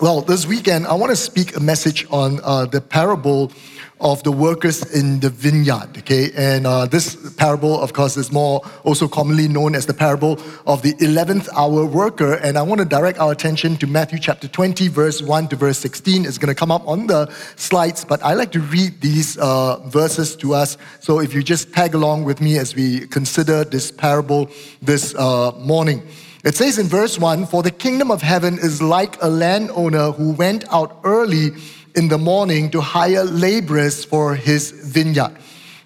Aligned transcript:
Well, 0.00 0.22
this 0.22 0.46
weekend, 0.46 0.86
I 0.86 0.94
want 0.94 1.10
to 1.10 1.16
speak 1.16 1.56
a 1.56 1.60
message 1.60 2.06
on 2.10 2.40
uh, 2.42 2.64
the 2.64 2.80
parable 2.80 3.52
of 4.00 4.22
the 4.22 4.32
workers 4.32 4.82
in 4.94 5.20
the 5.20 5.28
vineyard. 5.28 5.90
Okay, 5.98 6.30
and 6.34 6.66
uh, 6.66 6.86
this 6.86 7.34
parable, 7.34 7.78
of 7.78 7.92
course, 7.92 8.16
is 8.16 8.32
more 8.32 8.62
also 8.82 9.06
commonly 9.06 9.46
known 9.46 9.74
as 9.74 9.84
the 9.84 9.92
parable 9.92 10.40
of 10.66 10.80
the 10.80 10.94
11th 10.94 11.50
hour 11.54 11.84
worker. 11.84 12.36
And 12.36 12.56
I 12.56 12.62
want 12.62 12.78
to 12.78 12.86
direct 12.86 13.18
our 13.18 13.30
attention 13.30 13.76
to 13.76 13.86
Matthew 13.86 14.18
chapter 14.18 14.48
20, 14.48 14.88
verse 14.88 15.20
1 15.20 15.48
to 15.48 15.56
verse 15.56 15.76
16. 15.76 16.24
It's 16.24 16.38
going 16.38 16.48
to 16.48 16.54
come 16.54 16.70
up 16.70 16.88
on 16.88 17.06
the 17.06 17.30
slides, 17.56 18.02
but 18.02 18.22
I 18.22 18.32
like 18.32 18.52
to 18.52 18.60
read 18.60 19.02
these 19.02 19.36
uh, 19.36 19.86
verses 19.88 20.34
to 20.36 20.54
us. 20.54 20.78
So 21.00 21.20
if 21.20 21.34
you 21.34 21.42
just 21.42 21.74
tag 21.74 21.94
along 21.94 22.24
with 22.24 22.40
me 22.40 22.56
as 22.56 22.74
we 22.74 23.06
consider 23.08 23.64
this 23.64 23.90
parable 23.90 24.48
this 24.80 25.14
uh, 25.14 25.52
morning. 25.58 26.02
It 26.42 26.54
says 26.54 26.78
in 26.78 26.86
verse 26.86 27.18
1 27.18 27.46
For 27.46 27.62
the 27.62 27.70
kingdom 27.70 28.10
of 28.10 28.22
heaven 28.22 28.54
is 28.54 28.80
like 28.80 29.22
a 29.22 29.28
landowner 29.28 30.12
who 30.12 30.32
went 30.32 30.64
out 30.72 30.98
early 31.04 31.50
in 31.94 32.08
the 32.08 32.16
morning 32.16 32.70
to 32.70 32.80
hire 32.80 33.24
laborers 33.24 34.04
for 34.04 34.34
his 34.34 34.70
vineyard. 34.70 35.36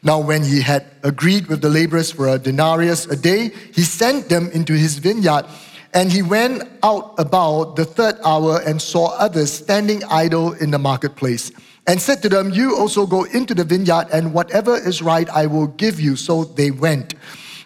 Now, 0.05 0.21
when 0.21 0.45
he 0.45 0.61
had 0.61 0.87
agreed 1.03 1.48
with 1.48 1.61
the 1.61 1.71
laborers 1.71 2.12
for 2.12 2.29
a 2.29 2.39
denarius 2.39 3.07
a 3.07 3.17
day, 3.17 3.51
he 3.73 3.83
sent 3.83 4.29
them 4.29 4.51
into 4.53 4.75
his 4.75 4.98
vineyard. 4.98 5.47
And 5.93 6.12
he 6.12 6.23
went 6.23 6.69
out 6.83 7.15
about 7.19 7.77
the 7.77 7.84
third 7.84 8.17
hour 8.25 8.61
and 8.67 8.81
saw 8.81 9.17
others 9.17 9.53
standing 9.53 10.05
idle 10.05 10.53
in 10.53 10.71
the 10.71 10.79
marketplace, 10.79 11.53
and 11.87 12.01
said 12.01 12.21
to 12.23 12.29
them, 12.29 12.51
You 12.51 12.77
also 12.77 13.07
go 13.07 13.25
into 13.25 13.55
the 13.55 13.65
vineyard, 13.65 14.09
and 14.12 14.34
whatever 14.34 14.77
is 14.77 15.03
right 15.03 15.29
I 15.31 15.47
will 15.47 15.69
give 15.69 16.01
you. 16.01 16.17
So 16.17 16.45
they 16.45 16.71
went. 16.71 17.14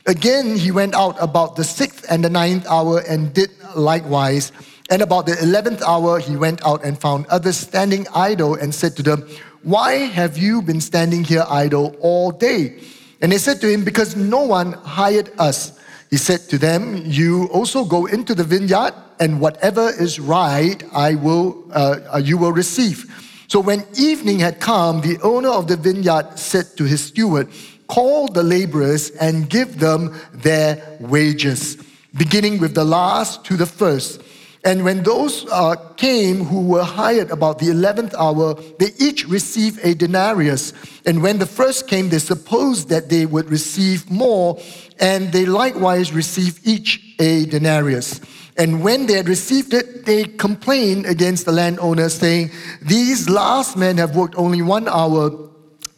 Again, 0.09 0.57
he 0.57 0.71
went 0.71 0.95
out 0.95 1.17
about 1.21 1.55
the 1.55 1.65
sixth 1.65 2.07
and 2.09 2.25
the 2.25 2.31
ninth 2.31 2.67
hour 2.67 3.01
and 3.01 3.31
did 3.35 3.51
likewise. 3.77 4.53
And 4.89 5.03
about 5.03 5.27
the 5.27 5.39
eleventh 5.43 5.83
hour, 5.83 6.19
he 6.19 6.35
went 6.35 6.65
out 6.65 6.83
and 6.83 6.99
found 6.99 7.27
others 7.27 7.59
standing 7.59 8.07
idle 8.15 8.55
and 8.55 8.75
said 8.75 8.97
to 8.97 9.03
them, 9.03 9.29
Why 9.65 10.09
have 10.09 10.39
you 10.39 10.63
been 10.63 10.81
standing 10.81 11.25
here 11.25 11.45
idle 11.47 11.95
all 12.01 12.31
day? 12.31 12.81
And 13.21 13.31
they 13.31 13.37
said 13.37 13.61
to 13.61 13.69
him, 13.71 13.85
Because 13.85 14.17
no 14.17 14.41
one 14.41 14.73
hired 14.73 15.31
us. 15.39 15.79
He 16.09 16.17
said 16.17 16.41
to 16.49 16.57
them, 16.57 17.03
You 17.05 17.51
also 17.53 17.85
go 17.85 18.07
into 18.07 18.35
the 18.35 18.45
vineyard, 18.45 18.95
and 19.21 19.43
whatever 19.43 19.91
is 19.91 20.19
right, 20.19 20.83
I 20.95 21.17
will, 21.17 21.67
uh, 21.71 22.23
you 22.25 22.39
will 22.39 22.53
receive. 22.53 23.05
So 23.49 23.61
when 23.61 23.85
evening 23.95 24.39
had 24.39 24.59
come, 24.59 25.03
the 25.03 25.21
owner 25.21 25.51
of 25.51 25.69
the 25.69 25.77
vineyard 25.77 26.39
said 26.39 26.79
to 26.79 26.85
his 26.85 27.05
steward, 27.05 27.49
call 27.89 28.29
the 28.29 28.43
laborers 28.43 29.11
and 29.11 29.49
give 29.51 29.81
them 29.81 30.15
their 30.33 30.99
wages, 31.01 31.77
beginning 32.17 32.61
with 32.61 32.75
the 32.75 32.85
last 32.85 33.45
to 33.47 33.57
the 33.57 33.67
first. 33.67 34.23
And 34.65 34.85
when 34.85 35.03
those 35.03 35.47
uh, 35.51 35.77
came 35.97 36.45
who 36.45 36.67
were 36.67 36.83
hired 36.83 37.31
about 37.31 37.59
the 37.59 37.71
eleventh 37.71 38.15
hour, 38.15 38.55
they 38.79 38.91
each 38.99 39.27
received 39.27 39.81
a 39.85 39.95
denarius. 39.95 40.73
And 41.07 41.23
when 41.23 41.39
the 41.39 41.47
first 41.47 41.89
came, 41.89 42.09
they 42.09 42.19
supposed 42.19 42.89
that 42.89 43.09
they 43.09 43.25
would 43.25 43.49
receive 43.51 44.11
more, 44.11 44.61
and 44.99 45.33
they 45.33 45.47
likewise 45.47 46.13
received 46.13 46.67
each 46.67 47.15
a 47.19 47.47
denarius. 47.47 48.21
And 48.59 48.83
when 48.83 49.07
they 49.07 49.15
had 49.15 49.29
received 49.29 49.73
it, 49.73 50.05
they 50.05 50.25
complained 50.25 51.07
against 51.07 51.45
the 51.47 51.53
landowner, 51.53 52.09
saying, 52.09 52.51
These 52.83 53.31
last 53.31 53.77
men 53.77 53.97
have 53.99 54.17
worked 54.17 54.35
only 54.37 54.61
one 54.61 54.89
hour 54.89 55.48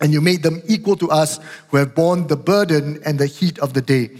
and 0.00 0.12
you 0.12 0.20
made 0.20 0.42
them 0.42 0.62
equal 0.66 0.96
to 0.96 1.10
us 1.10 1.38
who 1.68 1.76
have 1.76 1.94
borne 1.94 2.26
the 2.26 2.36
burden 2.36 3.00
and 3.04 3.18
the 3.18 3.26
heat 3.26 3.58
of 3.58 3.74
the 3.74 3.82
day. 3.82 4.10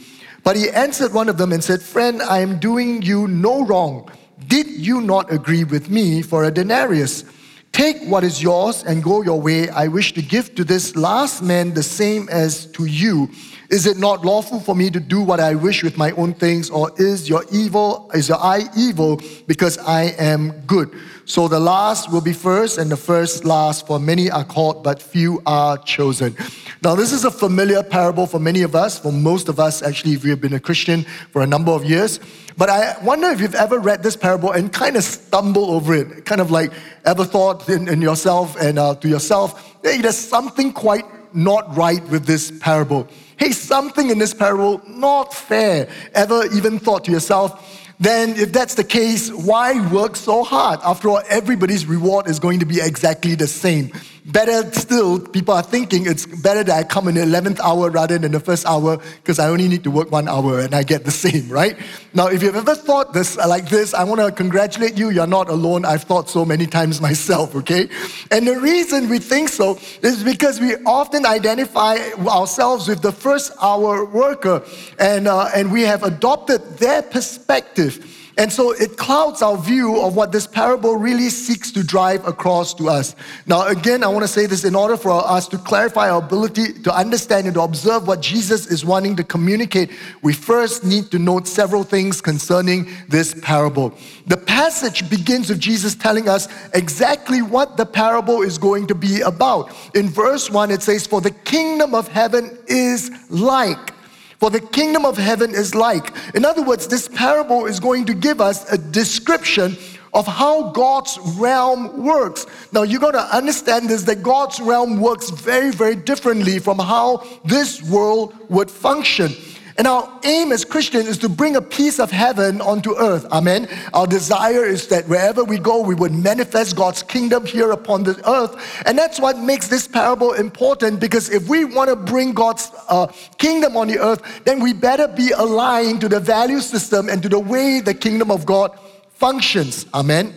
But 0.43 0.57
he 0.57 0.71
answered 0.71 1.13
one 1.13 1.29
of 1.29 1.37
them 1.37 1.53
and 1.53 1.63
said, 1.63 1.83
Friend, 1.83 2.23
I 2.23 2.41
am 2.41 2.59
doing 2.59 3.03
you 3.03 3.29
no 3.29 3.65
wrong. 3.65 4.11
Did 4.47 4.69
you 4.69 5.01
not 5.01 5.33
agree 5.33 5.65
with 5.65 5.91
me 5.91 6.23
for 6.23 6.45
a 6.45 6.51
denarius? 6.51 7.25
Take 7.73 8.03
what 8.05 8.25
is 8.25 8.43
yours 8.43 8.83
and 8.83 9.03
go 9.03 9.23
your 9.23 9.41
way. 9.41 9.69
I 9.69 9.87
wish 9.87 10.13
to 10.15 10.23
give 10.23 10.55
to 10.57 10.65
this 10.65 10.97
last 10.97 11.43
man 11.43 11.75
the 11.75 11.83
same 11.83 12.29
as 12.29 12.67
to 12.73 12.85
you. 12.85 13.31
Is 13.71 13.87
it 13.87 13.99
not 13.99 14.25
lawful 14.25 14.59
for 14.59 14.75
me 14.75 14.91
to 14.91 14.99
do 14.99 15.23
what 15.23 15.39
I 15.39 15.55
wish 15.55 15.85
with 15.85 15.97
my 15.97 16.11
own 16.13 16.35
things, 16.35 16.71
or 16.71 16.91
is 16.97 17.29
your 17.29 17.45
evil, 17.53 18.11
is 18.13 18.29
your 18.29 18.39
eye 18.39 18.65
evil 18.77 19.21
because 19.47 19.79
I 19.79 20.15
am 20.19 20.51
good? 20.67 20.93
So 21.31 21.47
the 21.47 21.61
last 21.61 22.11
will 22.11 22.21
be 22.21 22.33
first, 22.33 22.77
and 22.77 22.91
the 22.91 22.97
first 22.97 23.45
last, 23.45 23.87
for 23.87 24.01
many 24.01 24.33
are 24.33 24.43
called, 24.43 24.83
but 24.83 25.01
few 25.01 25.41
are 25.47 25.79
chosen. 25.79 26.37
Now, 26.83 26.97
this 26.97 27.13
is 27.13 27.25
a 27.25 27.31
familiar 27.31 27.85
parable 27.85 28.27
for 28.27 28.41
many 28.41 28.63
of 28.63 28.75
us, 28.75 28.99
for 28.99 29.13
most 29.13 29.49
of 29.49 29.61
us, 29.61 29.81
actually, 29.81 30.15
if 30.15 30.25
have 30.25 30.41
been 30.41 30.55
a 30.55 30.59
Christian 30.59 31.05
for 31.31 31.43
a 31.43 31.47
number 31.47 31.71
of 31.71 31.85
years. 31.85 32.19
But 32.57 32.69
I 32.69 32.97
wonder 33.05 33.29
if 33.29 33.41
you've 33.41 33.55
ever 33.55 33.79
read 33.79 34.03
this 34.03 34.17
parable 34.17 34.51
and 34.51 34.73
kind 34.73 34.97
of 34.97 35.05
stumble 35.05 35.71
over 35.71 35.95
it, 35.95 36.25
kind 36.25 36.41
of 36.41 36.51
like 36.51 36.73
ever 37.05 37.25
thought 37.25 37.69
in, 37.69 37.87
in 37.87 38.03
yourself 38.03 38.57
and 38.61 38.77
uh, 38.77 38.97
to 38.97 39.07
yourself, 39.07 39.77
hey, 39.85 40.01
there's 40.01 40.19
something 40.19 40.73
quite 40.73 41.05
not 41.33 41.77
right 41.77 42.03
with 42.09 42.27
this 42.27 42.53
parable. 42.59 43.07
Hey, 43.37 43.53
something 43.53 44.11
in 44.11 44.19
this 44.19 44.35
parable 44.35 44.83
not 44.85 45.33
fair. 45.33 45.89
Ever 46.13 46.47
even 46.47 46.81
thought 46.81 47.05
to 47.05 47.13
yourself, 47.13 47.89
then 48.01 48.31
if 48.31 48.51
that's 48.51 48.75
the 48.75 48.85
case, 48.85 49.31
why 49.31 49.87
work 49.91 50.17
so 50.17 50.43
hard? 50.43 50.81
After 50.83 51.11
all, 51.11 51.21
everybody's 51.29 51.85
reward 51.85 52.29
is 52.29 52.39
going 52.39 52.61
to 52.61 52.67
be 52.67 52.81
exactly 52.81 53.35
the 53.35 53.47
same. 53.47 53.93
Better 54.27 54.71
still, 54.73 55.19
people 55.19 55.55
are 55.55 55.63
thinking 55.63 56.07
it's 56.07 56.27
better 56.27 56.63
that 56.63 56.77
I 56.77 56.85
come 56.85 57.09
in 57.09 57.15
the 57.15 57.23
11th 57.23 57.59
hour 57.61 57.91
rather 57.91 58.19
than 58.19 58.33
the 58.33 58.41
first 58.41 58.67
hour 58.67 58.99
because 59.17 59.39
I 59.39 59.49
only 59.49 59.67
need 59.67 59.83
to 59.85 59.91
work 59.91 60.11
one 60.11 60.29
hour 60.29 60.61
and 60.61 60.75
I 60.75 60.83
get 60.83 61.05
the 61.05 61.11
same, 61.11 61.49
right? 61.49 61.77
Now, 62.13 62.27
if 62.27 62.43
you've 62.43 62.57
ever 62.57 62.75
thought 62.75 63.15
this 63.15 63.37
like 63.37 63.69
this, 63.69 63.95
I 63.95 64.05
want 64.05 64.21
to 64.21 64.31
congratulate 64.31 64.99
you. 64.99 65.11
You're 65.11 65.27
not 65.27 65.49
alone. 65.49 65.85
I've 65.85 66.05
thought 66.05 66.29
so 66.29 66.45
many 66.45 66.67
times 66.67 67.01
myself, 67.11 67.55
okay? 67.57 67.89
And 68.31 68.47
the 68.47 68.59
reason 68.61 69.09
we 69.09 69.19
think 69.19 69.49
so 69.49 69.79
is 70.03 70.23
because 70.23 70.61
we 70.61 70.77
often 70.85 71.25
identify 71.25 71.97
ourselves 72.19 72.89
with 72.89 73.01
the 73.01 73.13
first 73.13 73.53
hour 73.63 74.05
worker 74.05 74.63
and, 74.99 75.29
uh, 75.29 75.49
and 75.55 75.73
we 75.73 75.83
have 75.83 76.03
adopted 76.03 76.63
their 76.79 77.03
perspective 77.03 78.10
and 78.41 78.51
so 78.51 78.71
it 78.71 78.97
clouds 78.97 79.43
our 79.43 79.59
view 79.59 80.01
of 80.01 80.17
what 80.17 80.33
this 80.33 80.47
parable 80.47 80.97
really 80.97 81.29
seeks 81.29 81.71
to 81.73 81.85
drive 81.85 82.27
across 82.27 82.73
to 82.73 82.89
us. 82.89 83.15
Now, 83.47 83.67
again, 83.67 84.03
I 84.03 84.07
want 84.07 84.23
to 84.23 84.29
say 84.29 84.47
this 84.47 84.65
in 84.65 84.75
order 84.75 84.97
for 84.97 85.11
us 85.11 85.47
to 85.49 85.59
clarify 85.59 86.09
our 86.09 86.21
ability 86.21 86.73
to 86.85 86.97
understand 86.97 87.49
and 87.49 87.55
to 87.57 87.61
observe 87.61 88.09
what 88.09 88.23
Jesus 88.23 88.67
is 88.69 88.83
wanting 88.83 89.15
to 89.17 89.25
communicate, 89.25 89.91
we 90.23 90.33
first 90.33 90.85
need 90.85 91.11
to 91.11 91.19
note 91.19 91.47
several 91.47 91.85
things 91.85 92.23
concerning 92.23 92.89
this 93.11 93.39
parable. 93.43 93.93
The 94.27 94.39
passage 94.39 95.11
begins 95.11 95.51
with 95.51 95.61
Jesus 95.61 95.95
telling 95.95 96.27
us 96.27 96.49
exactly 96.73 97.43
what 97.43 97.77
the 97.77 97.85
parable 97.85 98.41
is 98.41 98.57
going 98.57 98.87
to 98.87 98.95
be 98.95 99.21
about. 99.21 99.71
In 99.95 100.09
verse 100.09 100.49
1, 100.49 100.71
it 100.71 100.81
says, 100.81 101.07
For 101.07 101.21
the 101.21 101.31
kingdom 101.31 101.95
of 101.95 102.09
heaven 102.09 102.57
is 102.69 103.11
like 103.29 103.93
for 104.41 104.51
the 104.51 104.61
kingdom 104.61 105.05
of 105.05 105.19
heaven 105.19 105.55
is 105.55 105.75
like. 105.75 106.13
In 106.35 106.45
other 106.47 106.63
words, 106.63 106.89
this 106.89 107.09
parable 107.09 107.67
is 107.67 107.79
going 107.79 108.07
to 108.07 108.15
give 108.15 108.41
us 108.41 108.71
a 108.73 108.79
description 108.79 109.77
of 110.13 110.27
how 110.27 110.71
God's 110.71 111.19
realm 111.37 112.03
works. 112.03 112.47
Now, 112.73 112.83
you 112.83 112.99
got 112.99 113.13
to 113.13 113.37
understand 113.37 113.89
this 113.89 114.03
that 114.05 114.23
God's 114.23 114.59
realm 114.59 115.01
works 115.01 115.31
very, 115.31 115.71
very 115.71 115.95
differently 115.95 116.59
from 116.59 116.79
how 116.79 117.25
this 117.45 117.83
world 117.83 118.35
would 118.49 118.71
function. 118.71 119.33
And 119.81 119.87
our 119.87 120.13
aim 120.25 120.53
as 120.53 120.63
Christians 120.63 121.07
is 121.07 121.17
to 121.17 121.29
bring 121.31 121.57
a 121.57 121.63
piece 121.63 121.99
of 121.99 122.11
heaven 122.11 122.61
onto 122.61 122.95
earth. 122.99 123.25
Amen. 123.33 123.67
Our 123.95 124.07
desire 124.07 124.67
is 124.67 124.89
that 124.89 125.09
wherever 125.09 125.43
we 125.43 125.57
go, 125.57 125.81
we 125.81 125.95
would 125.95 126.13
manifest 126.13 126.77
God's 126.77 127.03
kingdom 127.03 127.47
here 127.47 127.71
upon 127.71 128.03
the 128.03 128.21
earth. 128.29 128.83
And 128.85 128.99
that's 128.99 129.19
what 129.19 129.39
makes 129.39 129.69
this 129.69 129.89
parable 129.89 130.35
important 130.35 131.01
because 131.01 131.31
if 131.31 131.49
we 131.49 131.65
want 131.65 131.89
to 131.89 131.97
bring 131.97 132.35
God's 132.35 132.71
uh, 132.91 133.07
kingdom 133.39 133.75
on 133.75 133.89
the 133.89 133.99
earth, 133.99 134.45
then 134.45 134.61
we 134.61 134.75
better 134.75 135.09
be 135.09 135.31
aligned 135.31 136.03
to 136.03 136.11
the 136.11 136.21
value 136.21 136.61
system 136.61 137.09
and 137.09 137.23
to 137.23 137.31
the 137.31 137.41
way 137.41 137.81
the 137.81 137.95
kingdom 137.95 138.31
of 138.31 138.45
God 138.45 138.79
functions. 139.15 139.87
Amen. 139.95 140.35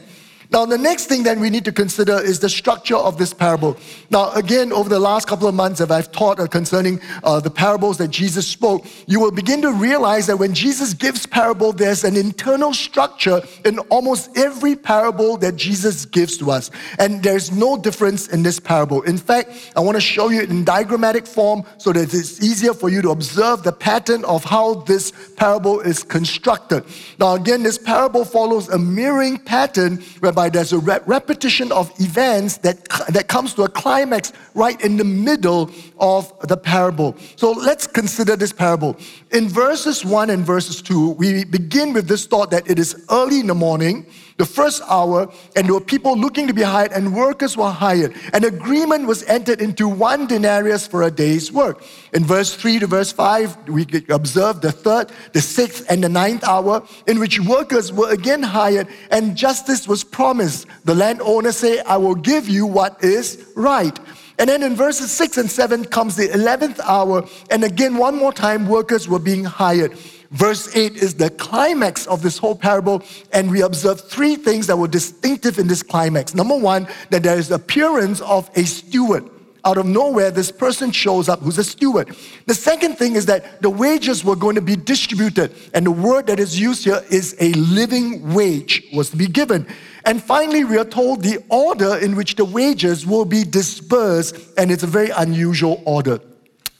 Now, 0.53 0.67
the 0.67 0.77
next 0.77 1.07
thing 1.07 1.23
that 1.23 1.39
we 1.39 1.49
need 1.49 1.65
to 1.65 1.71
consider 1.71 2.21
is 2.21 2.39
the 2.39 2.47
structure 2.47 2.95
of 2.95 3.17
this 3.17 3.33
parable. 3.33 3.75
Now, 4.11 4.31
again, 4.33 4.71
over 4.71 4.87
the 4.87 4.99
last 4.99 5.27
couple 5.27 5.47
of 5.47 5.55
months, 5.55 5.81
as 5.81 5.89
I've 5.89 6.11
taught 6.11 6.39
uh, 6.39 6.45
concerning 6.45 7.01
uh, 7.23 7.39
the 7.39 7.49
parables 7.49 7.97
that 7.97 8.09
Jesus 8.09 8.47
spoke, 8.47 8.85
you 9.07 9.19
will 9.19 9.31
begin 9.31 9.63
to 9.63 9.73
realize 9.73 10.27
that 10.27 10.37
when 10.37 10.53
Jesus 10.53 10.93
gives 10.93 11.25
parable, 11.25 11.73
there's 11.73 12.03
an 12.03 12.15
internal 12.15 12.71
structure 12.71 13.41
in 13.65 13.79
almost 13.89 14.37
every 14.37 14.75
parable 14.75 15.37
that 15.37 15.55
Jesus 15.55 16.05
gives 16.05 16.37
to 16.37 16.51
us. 16.51 16.69
And 16.99 17.23
there's 17.23 17.51
no 17.51 17.75
difference 17.75 18.27
in 18.27 18.43
this 18.43 18.59
parable. 18.59 19.01
In 19.01 19.17
fact, 19.17 19.71
I 19.75 19.79
want 19.79 19.95
to 19.95 20.01
show 20.01 20.29
you 20.29 20.43
in 20.43 20.63
diagrammatic 20.63 21.25
form 21.25 21.63
so 21.79 21.91
that 21.93 22.13
it's 22.13 22.43
easier 22.43 22.75
for 22.75 22.89
you 22.89 23.01
to 23.01 23.09
observe 23.09 23.63
the 23.63 23.71
pattern 23.73 24.23
of 24.25 24.43
how 24.43 24.75
this 24.75 25.13
parable 25.35 25.79
is 25.79 26.03
constructed. 26.03 26.85
Now, 27.17 27.33
again, 27.33 27.63
this 27.63 27.79
parable 27.79 28.23
follows 28.23 28.69
a 28.69 28.77
mirroring 28.77 29.39
pattern 29.39 29.97
whereby 30.19 30.42
whereby 30.43 30.49
there's 30.49 30.73
a 30.73 30.79
re- 30.79 30.99
repetition 31.05 31.71
of 31.71 31.91
events 31.99 32.57
that, 32.57 32.83
that 33.09 33.27
comes 33.27 33.53
to 33.53 33.63
a 33.63 33.69
climax 33.69 34.33
right 34.55 34.79
in 34.83 34.97
the 34.97 35.03
middle 35.03 35.69
of 35.99 36.33
the 36.47 36.57
parable. 36.57 37.15
So 37.35 37.51
let's 37.51 37.87
consider 37.87 38.35
this 38.35 38.51
parable. 38.51 38.97
In 39.31 39.47
verses 39.47 40.03
1 40.03 40.29
and 40.29 40.45
verses 40.45 40.81
2, 40.81 41.11
we 41.11 41.45
begin 41.45 41.93
with 41.93 42.07
this 42.07 42.25
thought 42.25 42.51
that 42.51 42.69
it 42.69 42.77
is 42.77 43.05
early 43.09 43.39
in 43.39 43.47
the 43.47 43.55
morning 43.55 44.05
the 44.37 44.45
first 44.45 44.81
hour, 44.89 45.31
and 45.55 45.67
there 45.67 45.73
were 45.73 45.81
people 45.81 46.17
looking 46.17 46.47
to 46.47 46.53
be 46.53 46.61
hired, 46.61 46.91
and 46.91 47.15
workers 47.15 47.55
were 47.55 47.69
hired. 47.69 48.13
An 48.33 48.43
agreement 48.43 49.07
was 49.07 49.23
entered 49.23 49.61
into 49.61 49.87
one 49.87 50.27
denarius 50.27 50.87
for 50.87 51.03
a 51.03 51.11
day's 51.11 51.51
work. 51.51 51.83
In 52.13 52.23
verse 52.23 52.55
3 52.55 52.79
to 52.79 52.87
verse 52.87 53.11
5, 53.11 53.69
we 53.69 53.85
observe 54.09 54.61
the 54.61 54.71
third, 54.71 55.11
the 55.33 55.41
sixth, 55.41 55.85
and 55.89 56.03
the 56.03 56.09
ninth 56.09 56.43
hour, 56.43 56.83
in 57.07 57.19
which 57.19 57.39
workers 57.39 57.91
were 57.91 58.11
again 58.11 58.43
hired, 58.43 58.87
and 59.11 59.35
justice 59.35 59.87
was 59.87 60.03
promised. 60.03 60.67
The 60.85 60.95
landowner 60.95 61.51
say, 61.51 61.79
I 61.81 61.97
will 61.97 62.15
give 62.15 62.49
you 62.49 62.65
what 62.65 63.03
is 63.03 63.45
right. 63.55 63.97
And 64.39 64.49
then 64.49 64.63
in 64.63 64.75
verses 64.75 65.11
6 65.11 65.37
and 65.37 65.51
7 65.51 65.85
comes 65.85 66.15
the 66.15 66.27
11th 66.27 66.79
hour, 66.79 67.27
and 67.51 67.63
again, 67.63 67.97
one 67.97 68.17
more 68.17 68.33
time, 68.33 68.67
workers 68.67 69.07
were 69.07 69.19
being 69.19 69.43
hired. 69.43 69.95
Verse 70.33 70.75
8 70.75 70.95
is 70.95 71.13
the 71.13 71.29
climax 71.29 72.07
of 72.07 72.23
this 72.23 72.39
whole 72.39 72.55
parable, 72.55 73.03
and 73.31 73.51
we 73.51 73.61
observe 73.61 74.01
three 74.01 74.35
things 74.35 74.65
that 74.65 74.75
were 74.75 74.87
distinctive 74.87 75.59
in 75.59 75.67
this 75.67 75.83
climax. 75.83 76.33
Number 76.33 76.57
one, 76.57 76.87
that 77.11 77.21
there 77.21 77.37
is 77.37 77.49
the 77.49 77.55
appearance 77.55 78.19
of 78.21 78.49
a 78.55 78.63
steward. 78.63 79.29
Out 79.63 79.77
of 79.77 79.85
nowhere, 79.85 80.31
this 80.31 80.51
person 80.51 80.91
shows 80.91 81.29
up 81.29 81.39
who's 81.39 81.59
a 81.59 81.63
steward. 81.63 82.15
The 82.47 82.55
second 82.55 82.97
thing 82.97 83.15
is 83.15 83.27
that 83.27 83.61
the 83.61 83.69
wages 83.69 84.25
were 84.25 84.35
going 84.35 84.55
to 84.55 84.61
be 84.61 84.75
distributed, 84.75 85.53
and 85.75 85.85
the 85.85 85.91
word 85.91 86.25
that 86.27 86.39
is 86.39 86.59
used 86.59 86.83
here 86.83 87.03
is 87.11 87.35
a 87.39 87.53
living 87.53 88.33
wage 88.33 88.83
was 88.91 89.11
to 89.11 89.17
be 89.17 89.27
given. 89.27 89.67
And 90.03 90.21
finally, 90.21 90.63
we 90.63 90.77
are 90.79 90.83
told 90.83 91.21
the 91.21 91.43
order 91.47 91.95
in 91.97 92.15
which 92.15 92.35
the 92.35 92.43
wages 92.43 93.05
will 93.05 93.23
be 93.23 93.43
dispersed, 93.43 94.35
and 94.57 94.71
it's 94.71 94.83
a 94.83 94.87
very 94.87 95.11
unusual 95.11 95.83
order. 95.85 96.19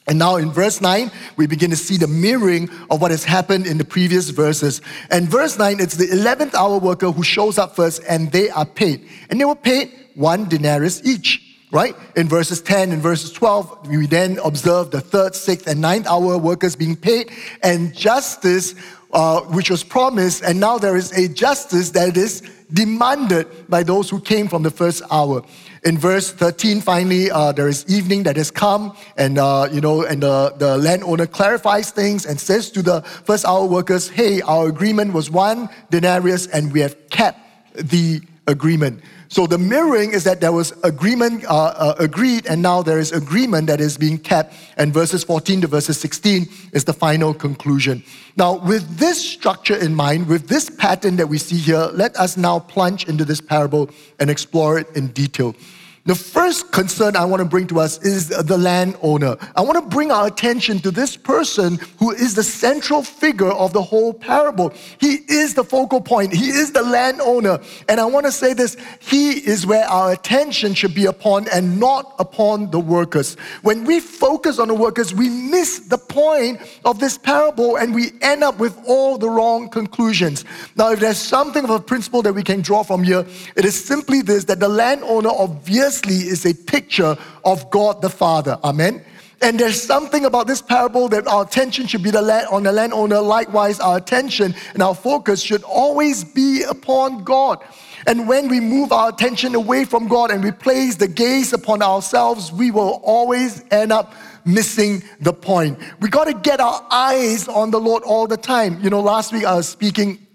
And 0.07 0.19
now 0.19 0.35
in 0.35 0.51
verse 0.51 0.81
9, 0.81 1.11
we 1.37 1.47
begin 1.47 1.69
to 1.69 1.77
see 1.77 1.97
the 1.97 2.07
mirroring 2.07 2.69
of 2.89 3.01
what 3.01 3.11
has 3.11 3.23
happened 3.23 3.65
in 3.65 3.77
the 3.77 3.85
previous 3.85 4.29
verses. 4.29 4.81
And 5.09 5.29
verse 5.29 5.57
9, 5.57 5.79
it's 5.79 5.95
the 5.95 6.07
11th 6.07 6.53
hour 6.53 6.77
worker 6.77 7.11
who 7.11 7.23
shows 7.23 7.57
up 7.57 7.75
first 7.75 8.01
and 8.07 8.31
they 8.31 8.49
are 8.49 8.65
paid. 8.65 9.07
And 9.29 9.39
they 9.39 9.45
were 9.45 9.55
paid 9.55 9.93
one 10.15 10.49
denarius 10.49 11.05
each, 11.05 11.41
right? 11.71 11.95
In 12.17 12.27
verses 12.27 12.61
10 12.61 12.91
and 12.91 13.01
verses 13.01 13.31
12, 13.31 13.87
we 13.87 14.05
then 14.05 14.39
observe 14.43 14.91
the 14.91 14.99
third, 14.99 15.35
sixth, 15.35 15.67
and 15.67 15.79
ninth 15.79 16.05
hour 16.05 16.37
workers 16.37 16.75
being 16.75 16.97
paid 16.97 17.31
and 17.61 17.95
justice, 17.95 18.75
uh, 19.13 19.41
which 19.41 19.69
was 19.69 19.83
promised. 19.83 20.43
And 20.43 20.59
now 20.59 20.77
there 20.77 20.97
is 20.97 21.13
a 21.13 21.29
justice 21.29 21.91
that 21.91 22.17
is 22.17 22.41
demanded 22.73 23.47
by 23.69 23.83
those 23.83 24.09
who 24.09 24.19
came 24.19 24.49
from 24.49 24.63
the 24.63 24.71
first 24.71 25.01
hour 25.09 25.43
in 25.85 25.97
verse 25.97 26.31
13, 26.31 26.81
finally, 26.81 27.29
uh, 27.29 27.51
there 27.51 27.67
is 27.67 27.85
evening 27.87 28.23
that 28.23 28.37
has 28.37 28.49
come, 28.51 28.95
and 29.17 29.37
uh, 29.37 29.67
you 29.71 29.81
know, 29.81 30.03
and 30.03 30.23
the, 30.23 30.53
the 30.57 30.77
landowner 30.77 31.27
clarifies 31.27 31.91
things 31.91 32.25
and 32.25 32.39
says 32.39 32.69
to 32.71 32.81
the 32.81 33.01
first 33.01 33.45
hour 33.45 33.65
workers, 33.65 34.09
"Hey, 34.09 34.41
our 34.41 34.67
agreement 34.67 35.13
was 35.13 35.29
one 35.29 35.69
denarius, 35.89 36.47
and 36.47 36.71
we 36.71 36.79
have 36.79 36.95
kept 37.09 37.39
the 37.75 38.21
agreement." 38.47 39.01
So 39.33 39.47
the 39.47 39.57
mirroring 39.57 40.11
is 40.11 40.23
that 40.25 40.41
there 40.41 40.51
was 40.51 40.73
agreement 40.83 41.43
uh, 41.45 41.73
uh, 41.75 41.95
agreed, 41.97 42.45
and 42.45 42.61
now 42.61 42.83
there 42.83 42.99
is 42.99 43.11
agreement 43.11 43.65
that 43.65 43.81
is 43.81 43.97
being 43.97 44.19
kept. 44.19 44.53
And 44.77 44.93
verses 44.93 45.23
14 45.23 45.61
to 45.61 45.67
verses 45.67 45.99
16 45.99 46.47
is 46.71 46.83
the 46.83 46.93
final 46.93 47.33
conclusion. 47.33 48.03
Now, 48.37 48.57
with 48.57 48.97
this 48.97 49.19
structure 49.19 49.75
in 49.75 49.95
mind, 49.95 50.27
with 50.27 50.47
this 50.49 50.69
pattern 50.69 51.15
that 51.15 51.29
we 51.29 51.39
see 51.39 51.57
here, 51.57 51.89
let 51.93 52.15
us 52.15 52.37
now 52.37 52.59
plunge 52.59 53.07
into 53.07 53.25
this 53.25 53.41
parable 53.41 53.89
and 54.19 54.29
explore 54.29 54.77
it 54.77 54.87
in 54.95 55.07
detail. 55.07 55.55
The 56.05 56.15
first 56.15 56.73
concern 56.73 57.15
I 57.15 57.23
want 57.23 57.39
to 57.39 57.47
bring 57.47 57.65
to 57.67 57.79
us 57.79 57.97
is 58.03 58.27
the 58.27 58.57
landowner. 58.57 59.37
I 59.55 59.61
want 59.61 59.81
to 59.81 59.89
bring 59.89 60.11
our 60.11 60.27
attention 60.27 60.79
to 60.79 60.91
this 60.91 61.15
person 61.15 61.79
who 61.97 62.11
is 62.11 62.35
the 62.35 62.43
central 62.43 63.03
figure 63.03 63.51
of 63.51 63.71
the 63.71 63.81
whole 63.81 64.13
parable. 64.13 64.73
He 64.99 65.19
is 65.29 65.53
the 65.53 65.63
focal 65.63 66.01
point, 66.01 66.33
he 66.33 66.49
is 66.49 66.73
the 66.73 66.81
landowner. 66.81 67.59
And 67.87 68.01
I 68.01 68.05
want 68.05 68.25
to 68.25 68.33
say 68.33 68.53
this 68.53 68.75
he 68.99 69.31
is 69.47 69.65
where 69.65 69.85
our 69.85 70.11
attention 70.11 70.73
should 70.73 70.93
be 70.93 71.05
upon 71.05 71.47
and 71.47 71.79
not 71.79 72.15
upon 72.19 72.69
the 72.71 72.81
workers. 72.81 73.35
When 73.61 73.85
we 73.85 74.01
focus 74.01 74.59
on 74.59 74.67
the 74.67 74.75
workers, 74.75 75.13
we 75.13 75.29
miss 75.29 75.79
the 75.87 75.97
point 75.97 76.59
of 76.83 76.99
this 76.99 77.17
parable 77.17 77.77
and 77.77 77.95
we 77.95 78.11
end 78.21 78.43
up 78.43 78.59
with 78.59 78.77
all 78.85 79.17
the 79.17 79.29
wrong 79.29 79.69
conclusions. 79.69 80.43
Now, 80.75 80.91
if 80.91 80.99
there's 80.99 81.17
something 81.17 81.63
of 81.63 81.69
a 81.69 81.79
principle 81.79 82.21
that 82.23 82.33
we 82.33 82.43
can 82.43 82.59
draw 82.59 82.83
from 82.83 83.03
here, 83.03 83.25
it 83.55 83.63
is 83.63 83.81
simply 83.81 84.21
this 84.21 84.43
that 84.45 84.59
the 84.59 84.67
landowner 84.67 85.29
obviously 85.29 85.92
is 86.01 86.45
a 86.45 86.53
picture 86.53 87.17
of 87.45 87.69
God 87.69 88.01
the 88.01 88.09
Father. 88.09 88.57
Amen. 88.63 89.03
And 89.41 89.59
there's 89.59 89.81
something 89.81 90.23
about 90.23 90.47
this 90.47 90.61
parable 90.61 91.09
that 91.09 91.27
our 91.27 91.43
attention 91.43 91.85
should 91.85 92.01
be 92.01 92.11
the 92.11 92.21
land, 92.21 92.47
on 92.47 92.63
the 92.63 92.71
landowner. 92.71 93.19
Likewise, 93.19 93.79
our 93.81 93.97
attention 93.97 94.55
and 94.73 94.81
our 94.81 94.95
focus 94.95 95.41
should 95.41 95.63
always 95.63 96.23
be 96.23 96.63
upon 96.63 97.25
God. 97.25 97.61
And 98.07 98.27
when 98.27 98.47
we 98.47 98.61
move 98.61 98.93
our 98.93 99.09
attention 99.09 99.53
away 99.53 99.83
from 99.83 100.07
God 100.07 100.31
and 100.31 100.43
we 100.43 100.51
place 100.51 100.95
the 100.95 101.09
gaze 101.09 101.51
upon 101.51 101.81
ourselves, 101.81 102.53
we 102.53 102.71
will 102.71 103.01
always 103.03 103.63
end 103.69 103.91
up 103.91 104.13
missing 104.45 105.03
the 105.19 105.33
point. 105.33 105.77
We 105.99 106.09
got 106.09 106.25
to 106.25 106.33
get 106.33 106.61
our 106.61 106.85
eyes 106.89 107.47
on 107.49 107.71
the 107.71 107.79
Lord 107.79 108.03
all 108.03 108.27
the 108.27 108.37
time. 108.37 108.79
You 108.81 108.89
know, 108.89 109.01
last 109.01 109.33
week 109.33 109.43
I 109.45 109.55
was 109.55 109.67
speaking 109.67 110.25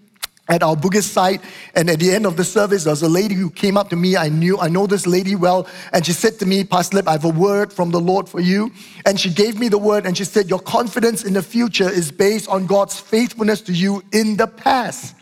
at 0.49 0.63
our 0.63 0.75
Bugis 0.75 1.03
site. 1.03 1.41
And 1.75 1.89
at 1.89 1.99
the 1.99 2.11
end 2.11 2.25
of 2.25 2.35
the 2.35 2.43
service, 2.43 2.83
there 2.83 2.91
was 2.91 3.03
a 3.03 3.09
lady 3.09 3.35
who 3.35 3.49
came 3.49 3.77
up 3.77 3.89
to 3.89 3.95
me. 3.95 4.17
I 4.17 4.29
knew, 4.29 4.59
I 4.59 4.67
know 4.67 4.87
this 4.87 5.07
lady 5.07 5.35
well. 5.35 5.67
And 5.93 6.05
she 6.05 6.11
said 6.11 6.39
to 6.39 6.45
me, 6.45 6.63
Pastor 6.63 6.97
Lip, 6.97 7.07
I 7.07 7.13
have 7.13 7.25
a 7.25 7.29
word 7.29 7.71
from 7.71 7.91
the 7.91 7.99
Lord 7.99 8.27
for 8.27 8.39
you. 8.39 8.71
And 9.05 9.19
she 9.19 9.29
gave 9.29 9.59
me 9.59 9.69
the 9.69 9.77
word 9.77 10.05
and 10.05 10.17
she 10.17 10.25
said, 10.25 10.49
Your 10.49 10.59
confidence 10.59 11.23
in 11.23 11.33
the 11.33 11.43
future 11.43 11.89
is 11.89 12.11
based 12.11 12.49
on 12.49 12.65
God's 12.65 12.99
faithfulness 12.99 13.61
to 13.61 13.73
you 13.73 14.03
in 14.11 14.35
the 14.35 14.47
past. 14.47 15.15